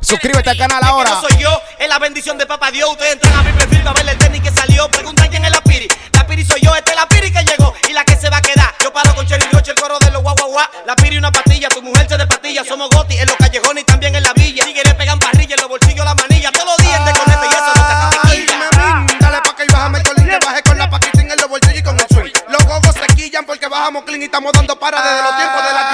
Suscríbete 0.00 0.50
al 0.50 0.56
canal 0.56 0.82
ahora. 0.84 1.10
No 1.10 1.20
soy 1.20 1.36
yo, 1.36 1.50
es 1.78 1.88
la 1.88 1.98
bendición 1.98 2.38
de 2.38 2.46
papá 2.46 2.70
Dios. 2.70 2.88
Ustedes 2.90 3.14
entran 3.14 3.34
a 3.34 3.42
mi 3.42 3.52
perfil 3.52 3.82
para 3.82 3.92
ver 3.92 4.08
el 4.08 4.16
tenis 4.18 4.40
que 4.40 4.50
salió. 4.50 4.88
Preguntan 4.88 5.28
quién 5.28 5.44
es 5.44 5.50
la 5.50 5.60
piri. 5.60 5.88
La 6.12 6.26
piri 6.26 6.44
soy 6.44 6.60
yo, 6.62 6.74
esta 6.74 6.92
es 6.92 6.96
la 6.96 7.06
piri 7.08 7.30
que 7.30 7.44
llegó 7.44 7.74
y 7.88 7.92
la 7.92 8.04
que 8.04 8.16
se 8.16 8.30
va 8.30 8.38
a 8.38 8.40
quedar. 8.40 8.72
Yo 8.82 8.92
paro 8.92 9.14
con 9.14 9.26
Cherry 9.26 9.46
Roche, 9.52 9.72
el 9.72 9.76
coro 9.76 9.98
de 9.98 10.10
los 10.10 10.22
guau 10.22 10.34
guau 10.36 10.50
guau. 10.50 10.66
La 10.86 10.94
piri 10.96 11.18
una 11.18 11.30
pastilla, 11.30 11.68
tu 11.68 11.82
mujer 11.82 12.08
se 12.08 12.16
de 12.16 12.26
patilla. 12.26 12.64
Somos 12.64 12.88
goti 12.90 13.18
en 13.18 13.26
los 13.26 13.36
callejones 13.36 13.82
y 13.82 13.86
también 13.86 14.14
en 14.14 14.22
la 14.22 14.32
villa. 14.32 14.64
Tigres 14.64 14.94
pegan 14.94 15.18
parrilla 15.18 15.56
en 15.56 15.60
los 15.60 15.68
bolsillos 15.68 16.04
la 16.04 16.14
manilla. 16.14 16.52
Todos 16.52 16.66
los 16.66 16.86
días 16.86 17.04
de 17.04 17.12
conete 17.12 17.46
y 17.46 17.52
eso 17.52 17.72
no 17.74 18.10
te 18.22 18.30
rin, 18.30 19.18
Dale 19.20 19.40
pa' 19.42 19.56
que 19.56 19.64
y 19.64 19.72
bájame 19.72 19.98
el 19.98 20.04
colín 20.04 20.26
que 20.26 20.38
baje 20.46 20.62
con 20.62 20.78
la 20.78 20.88
paquitín 20.88 21.30
en 21.30 21.36
los 21.36 21.48
bolsillos 21.48 21.78
y 21.78 21.82
con 21.82 21.98
el 21.98 22.06
swing. 22.08 22.32
Los 22.48 22.64
gogos 22.64 22.94
se 22.94 23.06
quillan 23.14 23.44
porque 23.44 23.66
bajamos 23.68 24.04
clean 24.04 24.22
y 24.22 24.24
estamos 24.26 24.52
dando 24.52 24.78
para 24.78 25.02
desde 25.02 25.22
los 25.22 25.36
tiempos 25.36 25.62
de. 25.64 25.72
La 25.74 25.87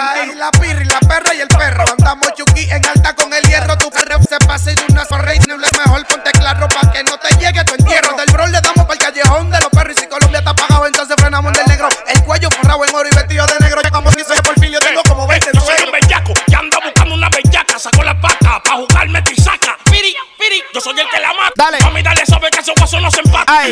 Ay. 23.56 23.70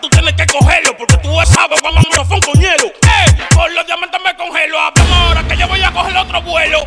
Tú 0.00 0.08
tienes 0.08 0.32
que 0.34 0.46
cogerlo 0.46 0.96
porque 0.96 1.18
tú 1.18 1.28
sabes 1.44 1.82
cuando 1.82 2.00
me 2.00 2.24
fue 2.24 2.40
con 2.40 2.58
hielo. 2.58 2.84
Ey, 2.84 3.34
por 3.54 3.70
los 3.72 3.86
diamantes 3.86 4.20
me 4.24 4.34
congelo. 4.36 4.80
Hablamos 4.80 5.12
ahora 5.18 5.46
que 5.46 5.56
yo 5.56 5.68
voy 5.68 5.82
a 5.82 5.92
coger 5.92 6.16
otro 6.16 6.40
vuelo. 6.42 6.86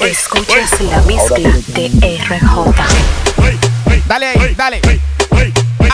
Escuchas 0.00 0.80
la 0.80 1.02
mezcla 1.02 1.50
de 1.68 2.18
RJ. 2.18 2.74
Dale, 4.08 4.54
dale. 4.56 5.15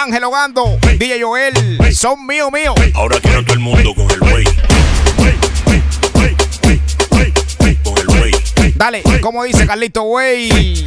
Ángel 0.02 0.24
Ogando, 0.24 0.78
DJ 0.98 1.22
Joel, 1.22 1.78
son 1.94 2.26
mío, 2.26 2.50
mío. 2.50 2.74
Ahora 2.94 3.20
quiero 3.20 3.44
todo 3.44 3.54
el 3.54 3.60
mundo 3.60 3.94
con 3.94 4.10
el 4.10 4.20
wey. 4.20 4.44
Con 7.84 7.98
el 7.98 8.08
wey. 8.08 8.32
Dale, 8.74 9.04
como 9.20 9.44
dice 9.44 9.64
Carlito, 9.64 10.02
güey. 10.02 10.84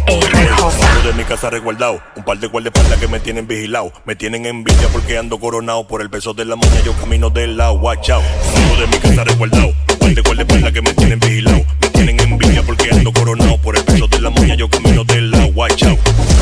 Salgo 0.00 1.08
de 1.08 1.12
mi 1.14 1.24
casa 1.24 1.50
resguardado. 1.50 2.00
Un 2.16 2.24
par 2.24 2.38
de 2.38 2.46
guardaespaldas 2.46 2.98
que 2.98 3.08
me 3.08 3.20
tienen 3.20 3.46
vigilado. 3.46 3.92
Me 4.06 4.16
tienen 4.16 4.46
envidia 4.46 4.88
porque 4.90 5.18
ando 5.18 5.38
coronado. 5.38 5.86
Por 5.86 6.00
el 6.00 6.08
peso 6.08 6.32
de 6.32 6.46
la 6.46 6.56
moña 6.56 6.80
yo 6.82 6.94
camino 6.94 7.28
del 7.28 7.58
lado. 7.58 7.74
Watch 7.74 8.08
out. 8.08 8.24
De 8.78 8.86
mi 8.86 8.96
casa 8.98 9.24
resguardado. 9.24 9.66
Un 9.66 9.98
par 9.98 10.14
de 10.14 10.22
guardaespaldas 10.22 10.72
que 10.72 10.80
me 10.80 10.94
tienen 10.94 11.20
vigilado. 11.20 11.62
Me 11.80 11.88
tienen 11.88 12.20
envidia 12.20 12.62
porque 12.62 12.88
ando 12.90 13.12
coronado. 13.12 13.58
Por 13.58 13.76
el 13.76 13.84
peso 13.84 14.08
de 14.08 14.20
la 14.20 14.30
moña 14.30 14.54
yo 14.54 14.70
camino 14.70 15.04
del 15.04 15.29
lado. 15.29 15.29
Watch 15.60 15.82
out. 15.82 15.98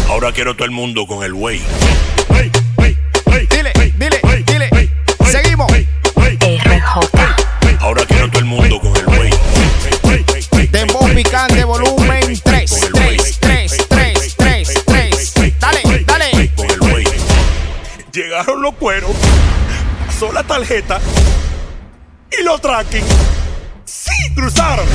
Ahora 0.09 0.31
quiero 0.31 0.55
todo 0.55 0.65
el 0.65 0.71
mundo 0.71 1.05
con 1.05 1.25
el 1.25 1.35
wey. 1.35 1.61
Dile, 3.51 3.73
dile, 3.99 4.21
dile. 4.47 4.71
Seguimos. 5.27 5.67
RJ. 5.73 7.01
Ahora 7.81 8.07
quiero 8.07 8.31
todo 8.31 8.39
el 8.39 8.45
mundo 8.45 8.79
con 8.79 8.97
el 8.97 9.07
wey. 9.09 9.31
Dembow 10.71 11.13
picante, 11.13 11.65
volumen 11.65 12.41
3, 12.45 12.91
3, 12.93 13.39
3, 13.41 13.41
3, 13.41 13.87
3, 14.37 14.85
3. 14.87 15.35
Dale, 15.59 16.05
dale. 16.07 16.53
Con 16.55 16.71
el 16.71 16.81
wey. 16.81 17.05
Llegaron 18.13 18.63
los 18.63 18.77
cueros. 18.77 19.11
Pasó 20.07 20.31
la 20.31 20.45
tarjeta. 20.45 21.01
Y 22.39 22.45
los 22.45 22.61
tracking. 22.61 23.03
Sí, 23.85 24.33
cruzaron. 24.37 24.87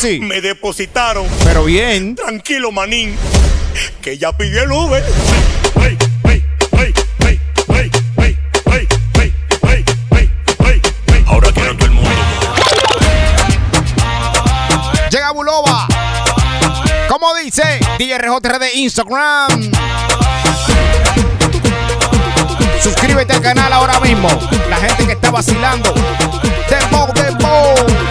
Así? 0.00 0.18
Me 0.20 0.40
depositaron. 0.40 1.26
Pero 1.44 1.64
bien. 1.64 2.14
Tranquilo, 2.14 2.72
manín. 2.72 3.14
Que 4.00 4.16
ya 4.16 4.34
pidió 4.34 4.62
el 4.62 4.72
Uber. 4.72 5.04
Ahora 11.26 11.52
quiero 11.52 11.76
todo 11.76 11.86
el 11.86 11.92
mundo. 11.92 12.10
Llega 15.10 15.32
Bulova. 15.32 15.86
¿Cómo 17.08 17.34
dice? 17.34 17.62
DRJR 17.98 18.58
de 18.58 18.72
Instagram. 18.76 19.70
Suscríbete 22.82 23.34
al 23.34 23.42
canal 23.42 23.72
ahora 23.72 24.00
mismo. 24.00 24.28
La 24.70 24.76
gente 24.76 25.06
que 25.06 25.12
está 25.12 25.30
vacilando. 25.30 25.92
Dembow, 26.70 27.12
dembow. 27.12 28.09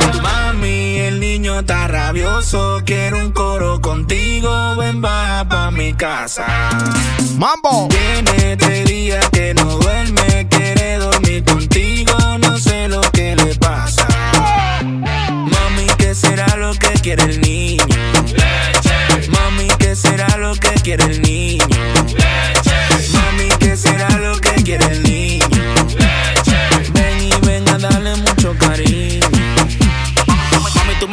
Está 1.59 1.89
rabioso. 1.89 2.81
Quiero 2.85 3.17
un 3.17 3.31
coro 3.33 3.81
contigo. 3.81 4.77
Ven, 4.77 5.01
baja 5.01 5.47
pa' 5.47 5.71
mi 5.71 5.93
casa. 5.93 6.45
Mambo. 7.35 7.89
Tiene 7.89 8.55
tres 8.55 8.85
días 8.85 9.29
que 9.29 9.53
no 9.53 9.65
duerme. 9.65 10.47
Quiere 10.49 10.95
dormir 10.97 11.43
contigo. 11.43 12.13
No 12.39 12.57
sé 12.57 12.87
lo 12.87 13.01
que 13.11 13.35
le 13.35 13.55
pasa. 13.55 14.07
Mami, 14.83 15.87
¿qué 15.97 16.15
será 16.15 16.55
lo 16.55 16.73
que 16.73 16.93
quiere 17.01 17.23
el 17.23 17.41
niño? 17.41 17.83
Mami, 19.29 19.67
¿qué 19.79 19.97
será 19.97 20.37
lo 20.37 20.55
que 20.55 20.71
quiere 20.81 21.03
el 21.03 21.21
niño? 21.21 21.78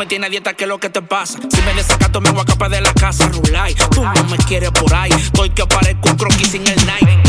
Me 0.07 0.09
tienes 0.09 0.31
dieta, 0.31 0.55
¿qué 0.55 0.65
es 0.65 0.69
lo 0.69 0.79
que 0.79 0.89
te 0.89 1.03
pasa? 1.03 1.37
Si 1.51 1.63
me 1.63 1.75
desacato, 1.75 2.21
me 2.21 2.31
voy 2.31 2.39
a 2.39 2.43
escapar 2.43 2.71
de 2.71 2.81
la 2.81 2.93
casa, 2.93 3.29
Rulay. 3.29 3.75
Tú 3.91 4.05
no 4.05 4.25
me 4.31 4.37
quieres 4.39 4.71
por 4.71 4.95
ahí. 4.95 5.11
Estoy 5.11 5.51
que 5.51 5.67
parezco 5.67 6.11
un 6.11 6.17
croquis 6.17 6.53
sin 6.53 6.65
el 6.65 6.87
night. 6.87 7.05
Ven, 7.05 7.23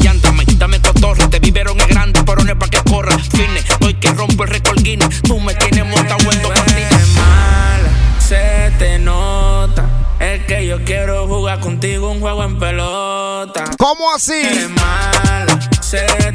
allántame, 0.00 0.44
dame 0.56 0.82
cotorra. 0.82 1.30
Te 1.30 1.38
vivieron 1.38 1.80
es 1.80 1.86
grande, 1.86 2.20
pero 2.26 2.42
no 2.42 2.50
es 2.50 2.58
pa' 2.58 2.66
que 2.66 2.82
corra. 2.90 3.16
Fine, 3.18 3.60
estoy 3.60 3.94
que 3.94 4.10
rompo 4.10 4.42
el 4.42 4.50
récord 4.50 4.82
Guinness. 4.82 5.22
Tú 5.22 5.38
me 5.38 5.54
tienes 5.54 5.86
montado 5.86 6.32
en 6.32 6.42
dos 6.42 6.52
mala, 7.14 8.18
se 8.18 8.72
te 8.80 8.98
nota. 8.98 9.88
Es 10.18 10.44
que 10.46 10.66
yo 10.66 10.82
quiero 10.84 11.28
jugar 11.28 11.60
contigo 11.60 12.10
un 12.10 12.18
juego 12.18 12.42
en 12.42 12.58
pelota. 12.58 13.70
¿Cómo 13.78 14.12
así? 14.12 14.40
Es 14.40 14.70
mala, 14.70 15.60
se 15.80 16.00
te 16.00 16.33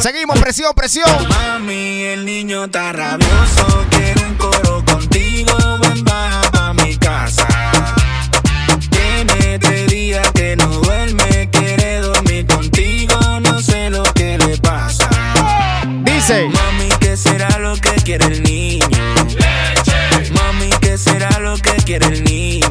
Seguimos, 0.00 0.38
presión, 0.40 0.72
presión. 0.74 1.28
Mami, 1.28 2.02
el 2.02 2.26
niño 2.26 2.64
está 2.64 2.92
rabioso. 2.92 3.86
Quiero 3.90 4.22
un 4.26 4.34
coro 4.34 4.84
contigo. 4.84 5.78
Ven, 5.80 6.04
baja 6.04 6.42
pa' 6.50 6.72
mi 6.74 6.96
casa. 6.96 7.46
Tiene 8.90 9.58
tres 9.58 9.86
días 9.88 10.28
que 10.32 10.56
no 10.56 10.66
duerme. 10.66 11.48
Quiere 11.50 12.00
dormir 12.00 12.46
contigo. 12.46 13.40
No 13.40 13.60
sé 13.62 13.90
lo 13.90 14.02
que 14.14 14.38
le 14.38 14.58
pasa. 14.58 15.08
Dice. 16.04 16.50
¿Qué 17.80 17.88
lo 17.88 17.94
que 17.94 18.02
quiere 18.02 18.26
el 18.26 18.42
niño? 18.42 18.86
Mami, 20.32 20.70
¿qué 20.80 20.98
será 20.98 21.38
lo 21.38 21.56
que 21.56 21.72
quiere 21.84 22.06
el 22.06 22.24
niño? 22.24 22.68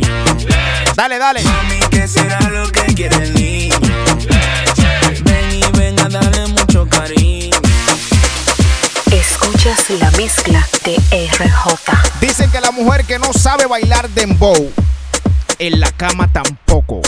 Dale, 0.95 1.17
dale. 1.17 1.43
Mami, 1.43 1.79
¿qué 1.89 2.07
será 2.07 2.39
lo 2.49 2.69
que 2.71 2.83
quiere 2.93 3.15
el 3.15 3.33
niño? 3.33 3.75
Ven 5.23 5.51
y 5.51 5.77
ven 5.77 5.99
a 5.99 6.09
darle 6.09 6.47
mucho 6.47 6.87
cariño. 6.87 7.57
Escuchas 9.11 9.89
la 9.91 10.11
mezcla 10.11 10.67
de 10.85 10.97
RJ. 11.29 12.19
Dicen 12.19 12.51
que 12.51 12.61
la 12.61 12.71
mujer 12.71 13.05
que 13.05 13.17
no 13.17 13.33
sabe 13.33 13.65
bailar 13.65 14.09
dembow, 14.09 14.71
en 15.57 15.79
la 15.79 15.91
cama 15.91 16.31
tampoco. 16.31 17.01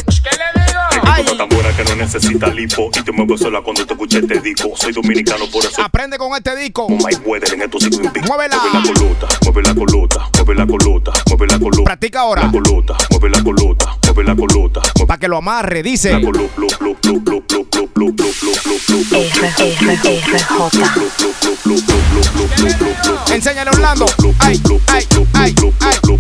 Ay. 1.14 1.26
Tú 1.26 1.38
tan 1.38 1.48
buena 1.50 1.76
que 1.76 1.84
no 1.84 1.96
necesita 1.96 2.48
lipo. 2.48 2.90
Y 2.98 3.04
te 3.04 3.12
mueves 3.12 3.42
sola 3.42 3.62
cuando 3.62 3.86
te 3.86 3.94
escuché 3.94 4.20
este 4.20 4.40
disco. 4.40 4.72
Soy 4.76 4.94
dominicano 4.94 5.46
por 5.52 5.64
eso. 5.64 5.82
Aprende 5.82 6.18
con 6.18 6.36
este 6.36 6.56
disco. 6.56 6.88
Con 6.88 6.98
my 6.98 7.16
weather 7.26 7.54
en 7.54 7.62
estos 7.62 7.84
cinco 7.84 7.98
invictos. 7.98 8.28
Muévela. 8.28 8.58
Mueve 8.64 8.74
la 8.74 8.94
colota, 8.94 9.28
mueve 9.44 9.62
la 9.64 9.76
colota, 9.76 10.30
mueve 10.36 10.56
la 10.56 10.68
colota, 10.68 11.12
mueve 11.30 11.48
la 11.48 11.60
colota. 11.60 11.84
Practica 11.84 12.20
ahora. 12.22 12.44
La 12.44 12.52
colota, 12.52 12.98
mueve 13.12 13.30
la 13.30 13.44
colota, 13.44 13.98
mueve 14.06 14.24
la 14.24 14.36
colota. 14.36 14.82
Para 15.08 15.20
que 15.20 15.28
lo 15.28 15.38
amarre, 15.38 15.84
dice. 15.84 16.14
La 16.14 16.22
colota, 16.22 16.54
Enséñale 23.32 23.70
Orlando. 23.72 24.06
Ay, 24.40 24.62
ay, 24.88 25.08
ay, 25.34 25.56
ay. 25.80 26.13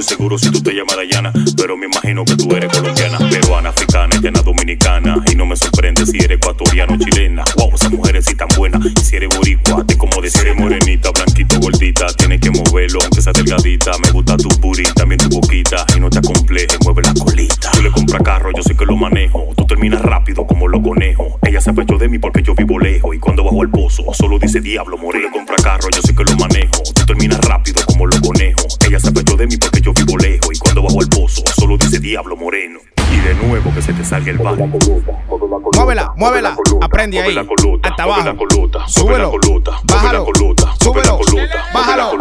Estoy 0.00 0.16
seguro 0.16 0.38
si 0.38 0.50
tú 0.50 0.62
te 0.62 0.72
llamas 0.72 0.96
Dayana, 0.96 1.32
pero 1.56 1.76
me 1.76 1.86
imagino 1.86 2.24
que 2.24 2.36
tú 2.36 2.54
eres 2.54 2.70
colombiana, 2.70 3.18
peruana, 3.30 3.70
africana, 3.70 4.14
haitiana, 4.14 4.42
dominicana. 4.42 5.24
Y 5.32 5.34
no 5.36 5.46
me 5.46 5.56
sorprende 5.56 6.04
si 6.04 6.18
eres 6.18 6.36
ecuatoriana 6.36 6.94
o 6.94 6.98
chilena. 6.98 7.44
Wow, 7.56 7.74
esas 7.74 7.92
mujeres 7.92 8.26
sí 8.26 8.34
tan 8.34 8.48
buenas. 8.56 8.84
Y 8.84 9.00
si 9.02 9.16
eres 9.16 9.34
boricua, 9.34 9.86
te 9.86 9.96
como 9.96 10.20
de 10.20 10.30
si 10.30 10.40
eres 10.40 10.56
morenita, 10.56 11.10
blanquito, 11.12 11.58
gordita, 11.60 12.08
tienes 12.08 12.40
que 12.40 12.50
moverlo, 12.50 12.98
aunque 13.02 13.22
sea 13.22 13.32
delgadita. 13.32 13.92
Me 14.04 14.10
gusta 14.10 14.36
tu 14.36 14.48
booty, 14.60 14.82
también 14.94 15.18
tu 15.18 15.30
boquita. 15.30 15.86
Y 15.96 16.00
no 16.00 16.10
te 16.10 16.18
acomplejes, 16.18 16.78
mueve 16.84 17.02
la 17.02 17.14
colita. 17.14 17.70
Tú 17.72 17.82
le 17.82 17.90
compras 17.90 18.22
carro, 18.22 18.50
yo 18.54 18.62
sé 18.62 18.76
que 18.76 18.84
lo 18.84 18.96
manejo. 18.96 19.48
Tú 19.56 19.66
terminas 19.66 20.02
rápido 20.02 20.46
como 20.46 20.68
los 20.68 20.82
conejos. 20.82 21.32
Ella 21.42 21.60
se 21.62 21.70
apechó 21.70 21.96
de 21.96 22.08
mí 22.08 22.18
porque 22.18 22.42
yo 22.42 22.54
vivo 22.54 22.78
lejos. 22.78 23.16
Y 23.16 23.18
cuando 23.18 23.44
bajo 23.44 23.62
al 23.62 23.70
pozo, 23.70 24.04
solo 24.12 24.38
dice 24.38 24.60
diablo, 24.60 24.98
moreno. 24.98 25.28
Le 25.28 25.30
compra 25.32 25.56
carro, 25.56 25.88
yo 25.90 26.02
sé 26.02 26.14
que 26.14 26.24
lo 26.24 26.36
manejo. 26.36 26.82
Tú 26.94 27.06
terminas 27.06 27.40
rápido 27.40 27.80
como 27.86 28.06
los 28.06 28.20
conejos. 28.20 28.76
Ella 28.86 29.00
se 29.00 29.08
apechó 29.08 29.36
de 29.36 29.46
mí 29.46 29.56
porque 29.56 29.75
diablo, 32.06 32.36
moreno. 32.36 32.78
Y 33.12 33.18
de 33.18 33.34
nuevo 33.34 33.74
que 33.74 33.82
se 33.82 33.92
te 33.92 34.04
salga 34.04 34.30
el 34.30 34.38
barro. 34.38 34.68
Muévela, 35.74 36.12
muévela. 36.16 36.56
Aprende 36.80 37.20
ahí. 37.20 37.36
Hasta 37.82 38.02
abajo. 38.04 38.36
Súbelo. 38.86 39.32
Bájalo. 39.84 40.26
Súbelo. 40.80 41.18
Bájalo. 41.74 42.12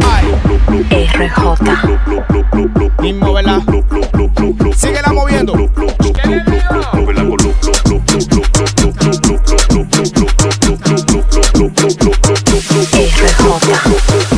RJ. 0.89 1.43
Y 3.03 3.13
muévela. 3.13 3.63
Síguela 4.75 5.13
moviendo. 5.13 5.53
RJ. 5.53 5.75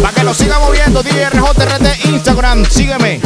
Para 0.02 0.14
que 0.14 0.24
lo 0.24 0.34
siga 0.34 0.60
moviendo, 0.60 1.02
DRJRT 1.04 2.06
Instagram. 2.06 2.66
Sígueme. 2.66 3.17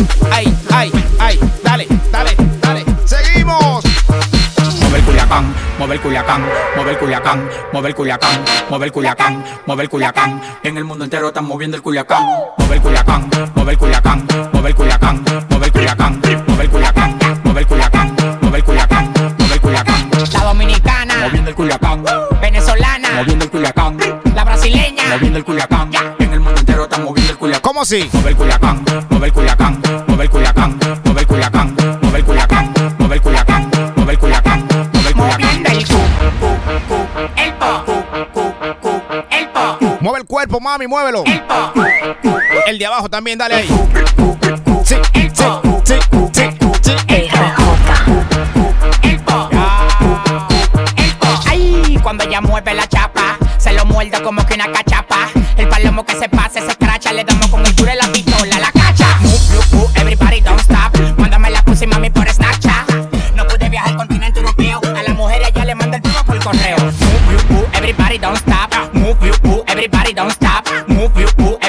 Culiacán, 7.11 7.49
mueve 7.73 7.89
el 7.89 7.95
culiacán, 7.95 8.45
mueve 8.69 8.85
el 8.85 8.91
culiacán, 8.93 9.43
mueve 9.65 9.83
el 9.83 9.89
culiacán. 9.89 10.41
En 10.63 10.77
el 10.77 10.85
mundo 10.85 11.03
entero 11.03 11.27
están 11.27 11.43
moviendo 11.43 11.75
el 11.75 11.83
culiacán. 11.83 12.23
Mueve 12.57 12.75
el 12.75 12.81
culiacán, 12.81 13.29
mueve 13.53 13.71
el 13.73 13.77
culiacán, 13.77 14.27
mueve 14.53 14.69
el 14.69 14.75
culiacán, 14.75 15.25
mueve 15.49 15.65
el 15.65 15.71
culiacán, 15.73 16.21
mueve 16.47 16.63
el 16.63 16.69
culiacán, 16.69 17.19
mueve 17.43 17.59
el 17.59 17.67
culiacán, 17.67 18.15
mueve 18.41 18.57
el 18.59 18.63
culiacán, 18.63 19.13
mueve 19.39 19.55
el 19.55 19.61
culiacán. 19.61 20.09
La 20.31 20.39
dominicana, 20.39 21.15
Moviendo 21.17 21.49
el 21.49 21.55
culiacán, 21.55 22.03
venezolana, 22.39 23.09
moviendo 23.17 23.43
el 23.43 23.51
culiacán, 23.51 23.97
la 24.33 24.43
brasileña, 24.45 25.03
moviendo 25.11 25.37
el 25.39 25.43
culiacán. 25.43 25.91
En 26.17 26.31
el 26.31 26.39
mundo 26.39 26.61
entero 26.61 26.83
están 26.83 27.03
moviendo 27.03 27.33
el 27.33 27.37
culiacán. 27.37 27.61
¿Cómo 27.61 27.81
así? 27.81 28.09
Mueve 28.13 28.29
el 28.29 28.37
culiacán, 28.37 28.85
mueve 29.09 29.27
el 29.27 29.33
culiacán, 29.33 29.81
mueve 30.07 30.23
el 30.23 30.29
culiacán, 30.29 30.79
mueve 30.79 30.93
el 30.93 31.00
culiacán, 31.00 31.00
mami, 40.59 40.87
muévelo. 40.87 41.23
el 42.67 42.77
de 42.77 42.85
abajo 42.85 43.09
también, 43.09 43.37
dale 43.37 43.55
ahí. 43.55 43.67
sí, 43.67 43.73
Sí, 44.83 44.95
sí, 45.13 45.29
sí. 46.81 47.01
Po. 49.25 49.49
Ay, 51.47 51.97
cuando 52.01 52.23
ella 52.23 52.41
mueve 52.41 52.73
la 52.73 52.87
chapa, 52.87 53.37
se 53.57 53.71
lo 53.73 53.85
muerde 53.85 54.21
como 54.23 54.45
que 54.45 54.55
una 54.55 54.71
cachapa. 54.71 55.29
El 55.57 55.67
palomo 55.67 56.05
que 56.05 56.15
se 56.15 56.27
pase, 56.29 56.59
se 56.61 56.67
escracha, 56.67 57.13
le 57.13 57.23
damos 57.23 57.47
con 57.47 57.65
el 57.65 57.75
duro 57.75 57.91
la 57.93 58.07
pistola, 58.11 58.59
la 58.59 58.71
cacha. 58.71 59.07
Everybody 59.95 60.41
don't 60.41 60.59
stop. 60.59 60.97
Mándame 61.17 61.49
la 61.51 61.61
pussy, 61.63 61.87
mami, 61.87 62.09
por 62.09 62.27
Snapchat. 62.29 62.89
No 63.35 63.47
pude 63.47 63.69
viajar 63.69 63.91
al 63.91 63.97
continente 63.97 64.39
europeo. 64.39 64.81
A 64.83 65.03
la 65.03 65.13
mujer 65.13 65.43
allá 65.43 65.65
le 65.65 65.75
manda 65.75 65.97
el 65.97 66.01
primo 66.01 66.23
por 66.25 66.43
correo. 66.43 66.77
Everybody 67.73 68.17
don't 68.17 68.37
stop. 68.37 68.60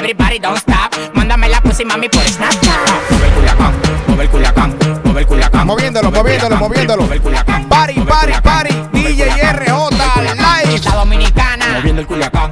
everybody 0.03 0.37
don't 0.37 0.57
stop. 0.57 0.93
Mándame 1.13 1.47
la 1.49 1.61
pussy, 1.61 1.85
mami, 1.85 2.09
por 2.09 2.23
Snapchat. 2.23 2.77
Mover 3.09 3.31
culacán, 3.33 3.73
mover 4.07 4.29
culacán, 4.29 4.77
mover 5.03 5.25
culacán. 5.25 5.67
Moviéndolo, 5.67 6.11
moviéndolo, 6.11 6.57
moviéndolo. 6.57 7.07
Party, 7.69 7.99
party, 8.01 8.33
party. 8.43 8.73
DJ 8.91 9.25
RJ, 9.53 9.71
live. 10.35 10.79
Dominicana. 10.91 11.65
Moviendo 11.77 12.01
el 12.01 12.07
culacán. 12.07 12.51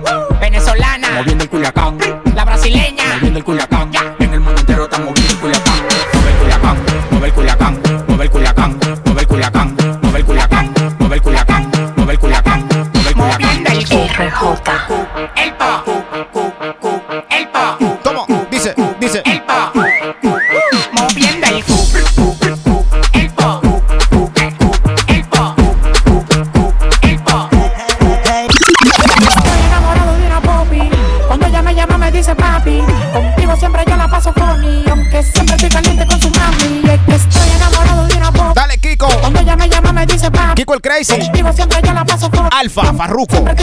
Farruco. 43.02 43.61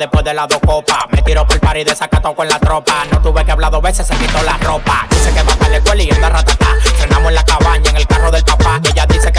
Después 0.00 0.24
de 0.24 0.34
las 0.34 0.48
dos 0.48 0.58
copas. 0.66 1.04
Me 1.10 1.22
tiro 1.22 1.46
por 1.46 1.54
el 1.54 1.60
party 1.60 1.84
desacato 1.84 2.34
con 2.34 2.48
la 2.48 2.58
tropa. 2.58 3.04
No 3.12 3.20
tuve 3.20 3.44
que 3.44 3.52
hablar 3.52 3.70
dos 3.70 3.82
veces, 3.82 4.06
se 4.06 4.16
quitó 4.16 4.42
la 4.42 4.56
ropa. 4.58 5.06
Dice 5.10 5.32
que 5.32 5.42
va 5.42 5.54
para 5.54 5.68
la 5.68 5.76
escuela 5.76 6.02
y 6.02 6.10
anda 6.10 6.28
ratata. 6.30 6.66
Frenamos 6.96 7.28
en 7.28 7.34
la 7.34 7.44
cabaña, 7.44 7.90
en 7.90 7.96
el 7.96 8.06
carro 8.06 8.30
del 8.30 8.42
papá. 8.42 8.80
Ella 8.82 9.06
dice 9.06 9.29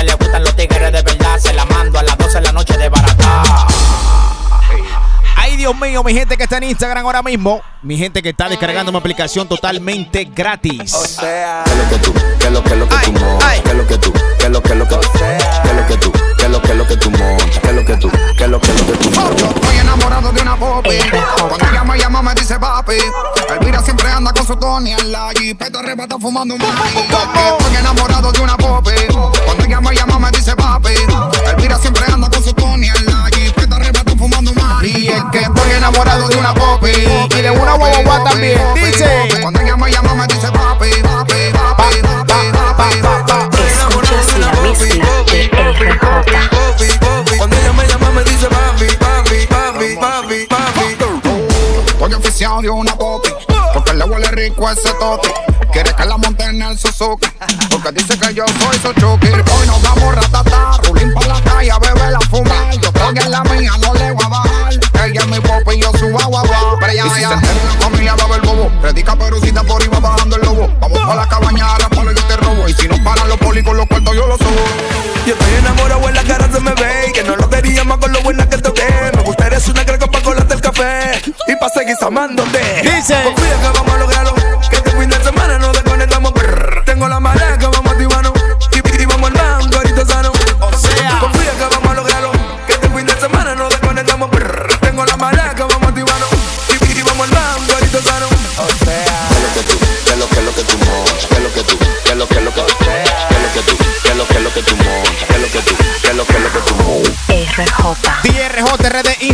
Dios 5.62 5.78
mío, 5.80 6.04
mi 6.04 6.12
gente 6.12 6.38
que 6.38 6.46
está 6.46 6.58
en 6.58 6.64
Instagram 6.64 7.06
ahora 7.06 7.22
mismo. 7.22 7.62
Mi 7.84 7.96
gente 7.96 8.24
que 8.24 8.30
está 8.30 8.50
descargando 8.50 8.92
mi 8.92 8.98
aplicación 8.98 9.48
totalmente 9.48 10.26
gratis. 10.26 10.92
sea, 10.92 11.64
¿qué 11.64 11.72
es 11.72 11.78
lo 11.78 11.88
que 11.88 11.98
tú? 12.00 12.14
¿Qué 12.40 12.48
es 12.48 12.52
lo 12.52 12.64
que 12.64 12.76
lo 12.76 12.90
que 12.90 12.96
tú 12.98 13.12
montas? 13.12 13.62
¿Qué 13.62 13.70
es 13.70 13.76
lo 13.76 13.88
que 13.88 13.98
tú? 14.00 14.14
¿Qué 14.40 14.46
es 14.46 14.50
lo 14.50 14.64
que 14.64 14.74
lo 14.74 14.88
que 14.88 14.96
¿Qué 14.98 15.70
es 15.70 15.76
lo 15.76 15.88
que 15.88 15.98
tú? 15.98 16.12
¿Qué 16.36 16.46
es 16.46 16.50
lo 16.50 16.62
que 16.64 16.74
lo 16.74 16.88
que 16.88 16.98
tú 16.98 17.12
montas? 17.12 17.60
¿Qué 17.60 17.68
es 17.70 17.76
lo 17.76 17.86
que 17.86 17.98
tú? 17.98 18.12
¿Qué 18.36 18.44
es 18.44 18.50
lo 18.50 18.60
que 18.60 18.74
lo 18.74 18.86
que 18.88 18.94
tú 18.94 19.12
montas? 19.12 19.56
Estoy 19.56 19.78
enamorado 19.78 20.32
de 20.32 20.42
una 20.42 20.56
popi. 20.56 20.98
Cuando 21.48 21.70
ella 21.70 21.84
me 21.84 22.00
llama 22.00 22.22
me 22.24 22.34
dice 22.34 22.60
papi. 22.60 22.98
Elvira 23.52 23.84
siempre 23.84 24.10
anda 24.10 24.34
con 24.34 24.48
su 24.48 24.56
Tony 24.56 24.94
en 24.94 25.12
la 25.12 25.30
jipeta 25.38 25.78
arrebata 25.78 26.18
fumando 26.18 26.56
un 26.56 26.62
mari. 26.62 26.98
Estoy 26.98 27.76
enamorado 27.76 28.32
de 28.32 28.42
una 28.42 28.58
popi. 28.58 29.11
De 37.52 37.60
una 37.60 37.74
guagua 37.74 38.24
también. 38.24 38.62
Dice. 38.76 39.28
Cuando 39.42 39.60
ella 39.60 39.76
me 39.76 39.92
llama 39.92 40.16
me 40.16 40.26
dice 40.28 40.50
papi. 40.52 40.90
Papi, 41.04 41.52
papi, 41.52 42.02
papi, 42.02 43.02
papi. 43.02 43.58
Escuchas 43.58 44.40
la 44.40 44.52
mezcla 44.62 45.24
de 45.26 45.50
RJ. 45.50 47.38
Cuando 47.38 47.56
ella 47.58 47.74
me 47.74 47.88
llama 47.88 48.12
me 48.12 48.24
dice 48.24 48.48
papi, 48.48 48.86
papi, 48.96 49.48
papi, 49.48 49.98
papi, 49.98 50.48
papi. 50.48 50.98
Estoy 51.88 52.14
oficial 52.14 52.62
de 52.62 52.70
una 52.70 52.96
popi. 52.96 53.32
Porque 53.74 53.94
le 53.96 54.06
huele 54.06 54.32
rico 54.32 54.70
ese 54.70 54.94
toti. 54.94 55.30
Quiere 55.74 55.94
que 55.94 56.06
la 56.06 56.18
monte 56.18 56.46
en 56.46 56.62
el 56.62 56.80
Suzuki. 56.80 57.28
Porque 57.70 57.92
dice 57.92 58.18
que 58.18 58.34
yo 58.34 58.46
soy 58.48 58.80
su 58.80 58.94
chuki. 58.94 59.28
Hoy 59.28 59.68
nos 59.68 59.82
damos 59.82 60.16
ratata. 60.16 60.78
Rulín 60.88 61.14
pa' 61.14 61.28
la 61.28 61.42
calle 61.42 61.72
a 61.72 61.80
beber 61.80 62.12
la 62.12 62.22
fumar. 62.22 62.72
Yo 62.80 62.88
estoy 62.88 63.18
en 63.18 63.32
la 63.32 63.44
mía, 63.44 63.72
no 63.82 63.94
le 63.94 64.12
voy 64.14 64.21
Predica 68.92 69.16
perucita 69.16 69.64
por 69.64 69.82
iba 69.82 70.02
bajando 70.02 70.36
el 70.36 70.42
lobo. 70.42 70.68
Vamos 70.82 71.00
pa' 71.00 71.16
la 71.16 71.26
cabaña 71.26 71.76
a 71.76 71.80
la 71.80 71.88
palo 71.88 72.12
yo 72.12 72.28
te 72.28 72.36
robo. 72.36 72.68
Y 72.68 72.74
si 72.74 72.90
no 72.90 73.02
paran 73.06 73.30
los 73.30 73.38
polis 73.38 73.64
con 73.64 73.78
los 73.78 73.88
cuartos 73.88 74.14
yo 74.14 74.28
los 74.28 74.38
subo. 74.38 74.66
Yo 75.26 75.34
estoy 75.34 75.54
enamorado 75.60 76.10
en 76.10 76.16
la 76.16 76.24
cara 76.24 76.52
se 76.52 76.60
me 76.60 76.74
ve 76.74 77.06
y 77.08 77.14
que 77.14 77.24
no 77.24 77.38
lo 77.38 77.50
quería 77.50 77.86
más 77.86 78.00
con 78.00 78.12
lo 78.12 78.22
buena 78.22 78.50
que 78.50 78.58
toqué. 78.58 78.84
Me 79.16 79.22
gusta 79.22 79.48
eres 79.48 79.66
una 79.70 79.86
creca 79.86 80.08
pa' 80.08 80.22
colarte 80.22 80.56
el 80.56 80.60
café 80.60 81.22
y 81.48 81.56
pa' 81.56 81.70
seguir 81.70 81.96
amándote. 82.02 82.82
Dice. 82.84 83.16
Confía 83.24 83.62
que 83.62 83.80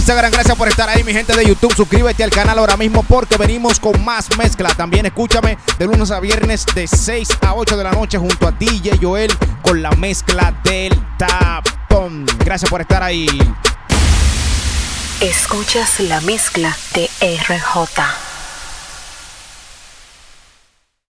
Instagram, 0.08 0.32
gracias 0.32 0.56
por 0.56 0.70
estar 0.70 0.88
ahí, 0.88 1.04
mi 1.04 1.12
gente 1.12 1.36
de 1.36 1.46
YouTube. 1.46 1.76
Suscríbete 1.76 2.24
al 2.24 2.30
canal 2.30 2.58
ahora 2.60 2.78
mismo 2.78 3.04
porque 3.04 3.36
venimos 3.36 3.78
con 3.78 4.06
más 4.06 4.30
mezcla. 4.38 4.70
También 4.70 5.06
escúchame 5.06 5.58
de 5.78 5.86
lunes 5.86 6.12
a 6.12 6.22
viernes 6.22 6.66
de 6.74 6.88
6 6.88 7.28
a 7.42 7.54
8 7.54 7.76
de 7.76 7.84
la 7.84 7.92
noche 7.92 8.18
junto 8.18 8.48
a 8.48 8.54
DJ 8.54 9.00
Joel 9.02 9.30
con 9.62 9.82
la 9.82 9.92
mezcla 9.92 10.54
del 10.64 10.98
tapón. 11.18 12.26
Gracias 12.40 12.72
por 12.72 12.80
estar 12.80 13.04
ahí. 13.04 13.28
Escuchas 15.20 16.00
la 16.00 16.22
mezcla 16.22 16.74
de 16.94 17.10
RJ. 17.20 18.27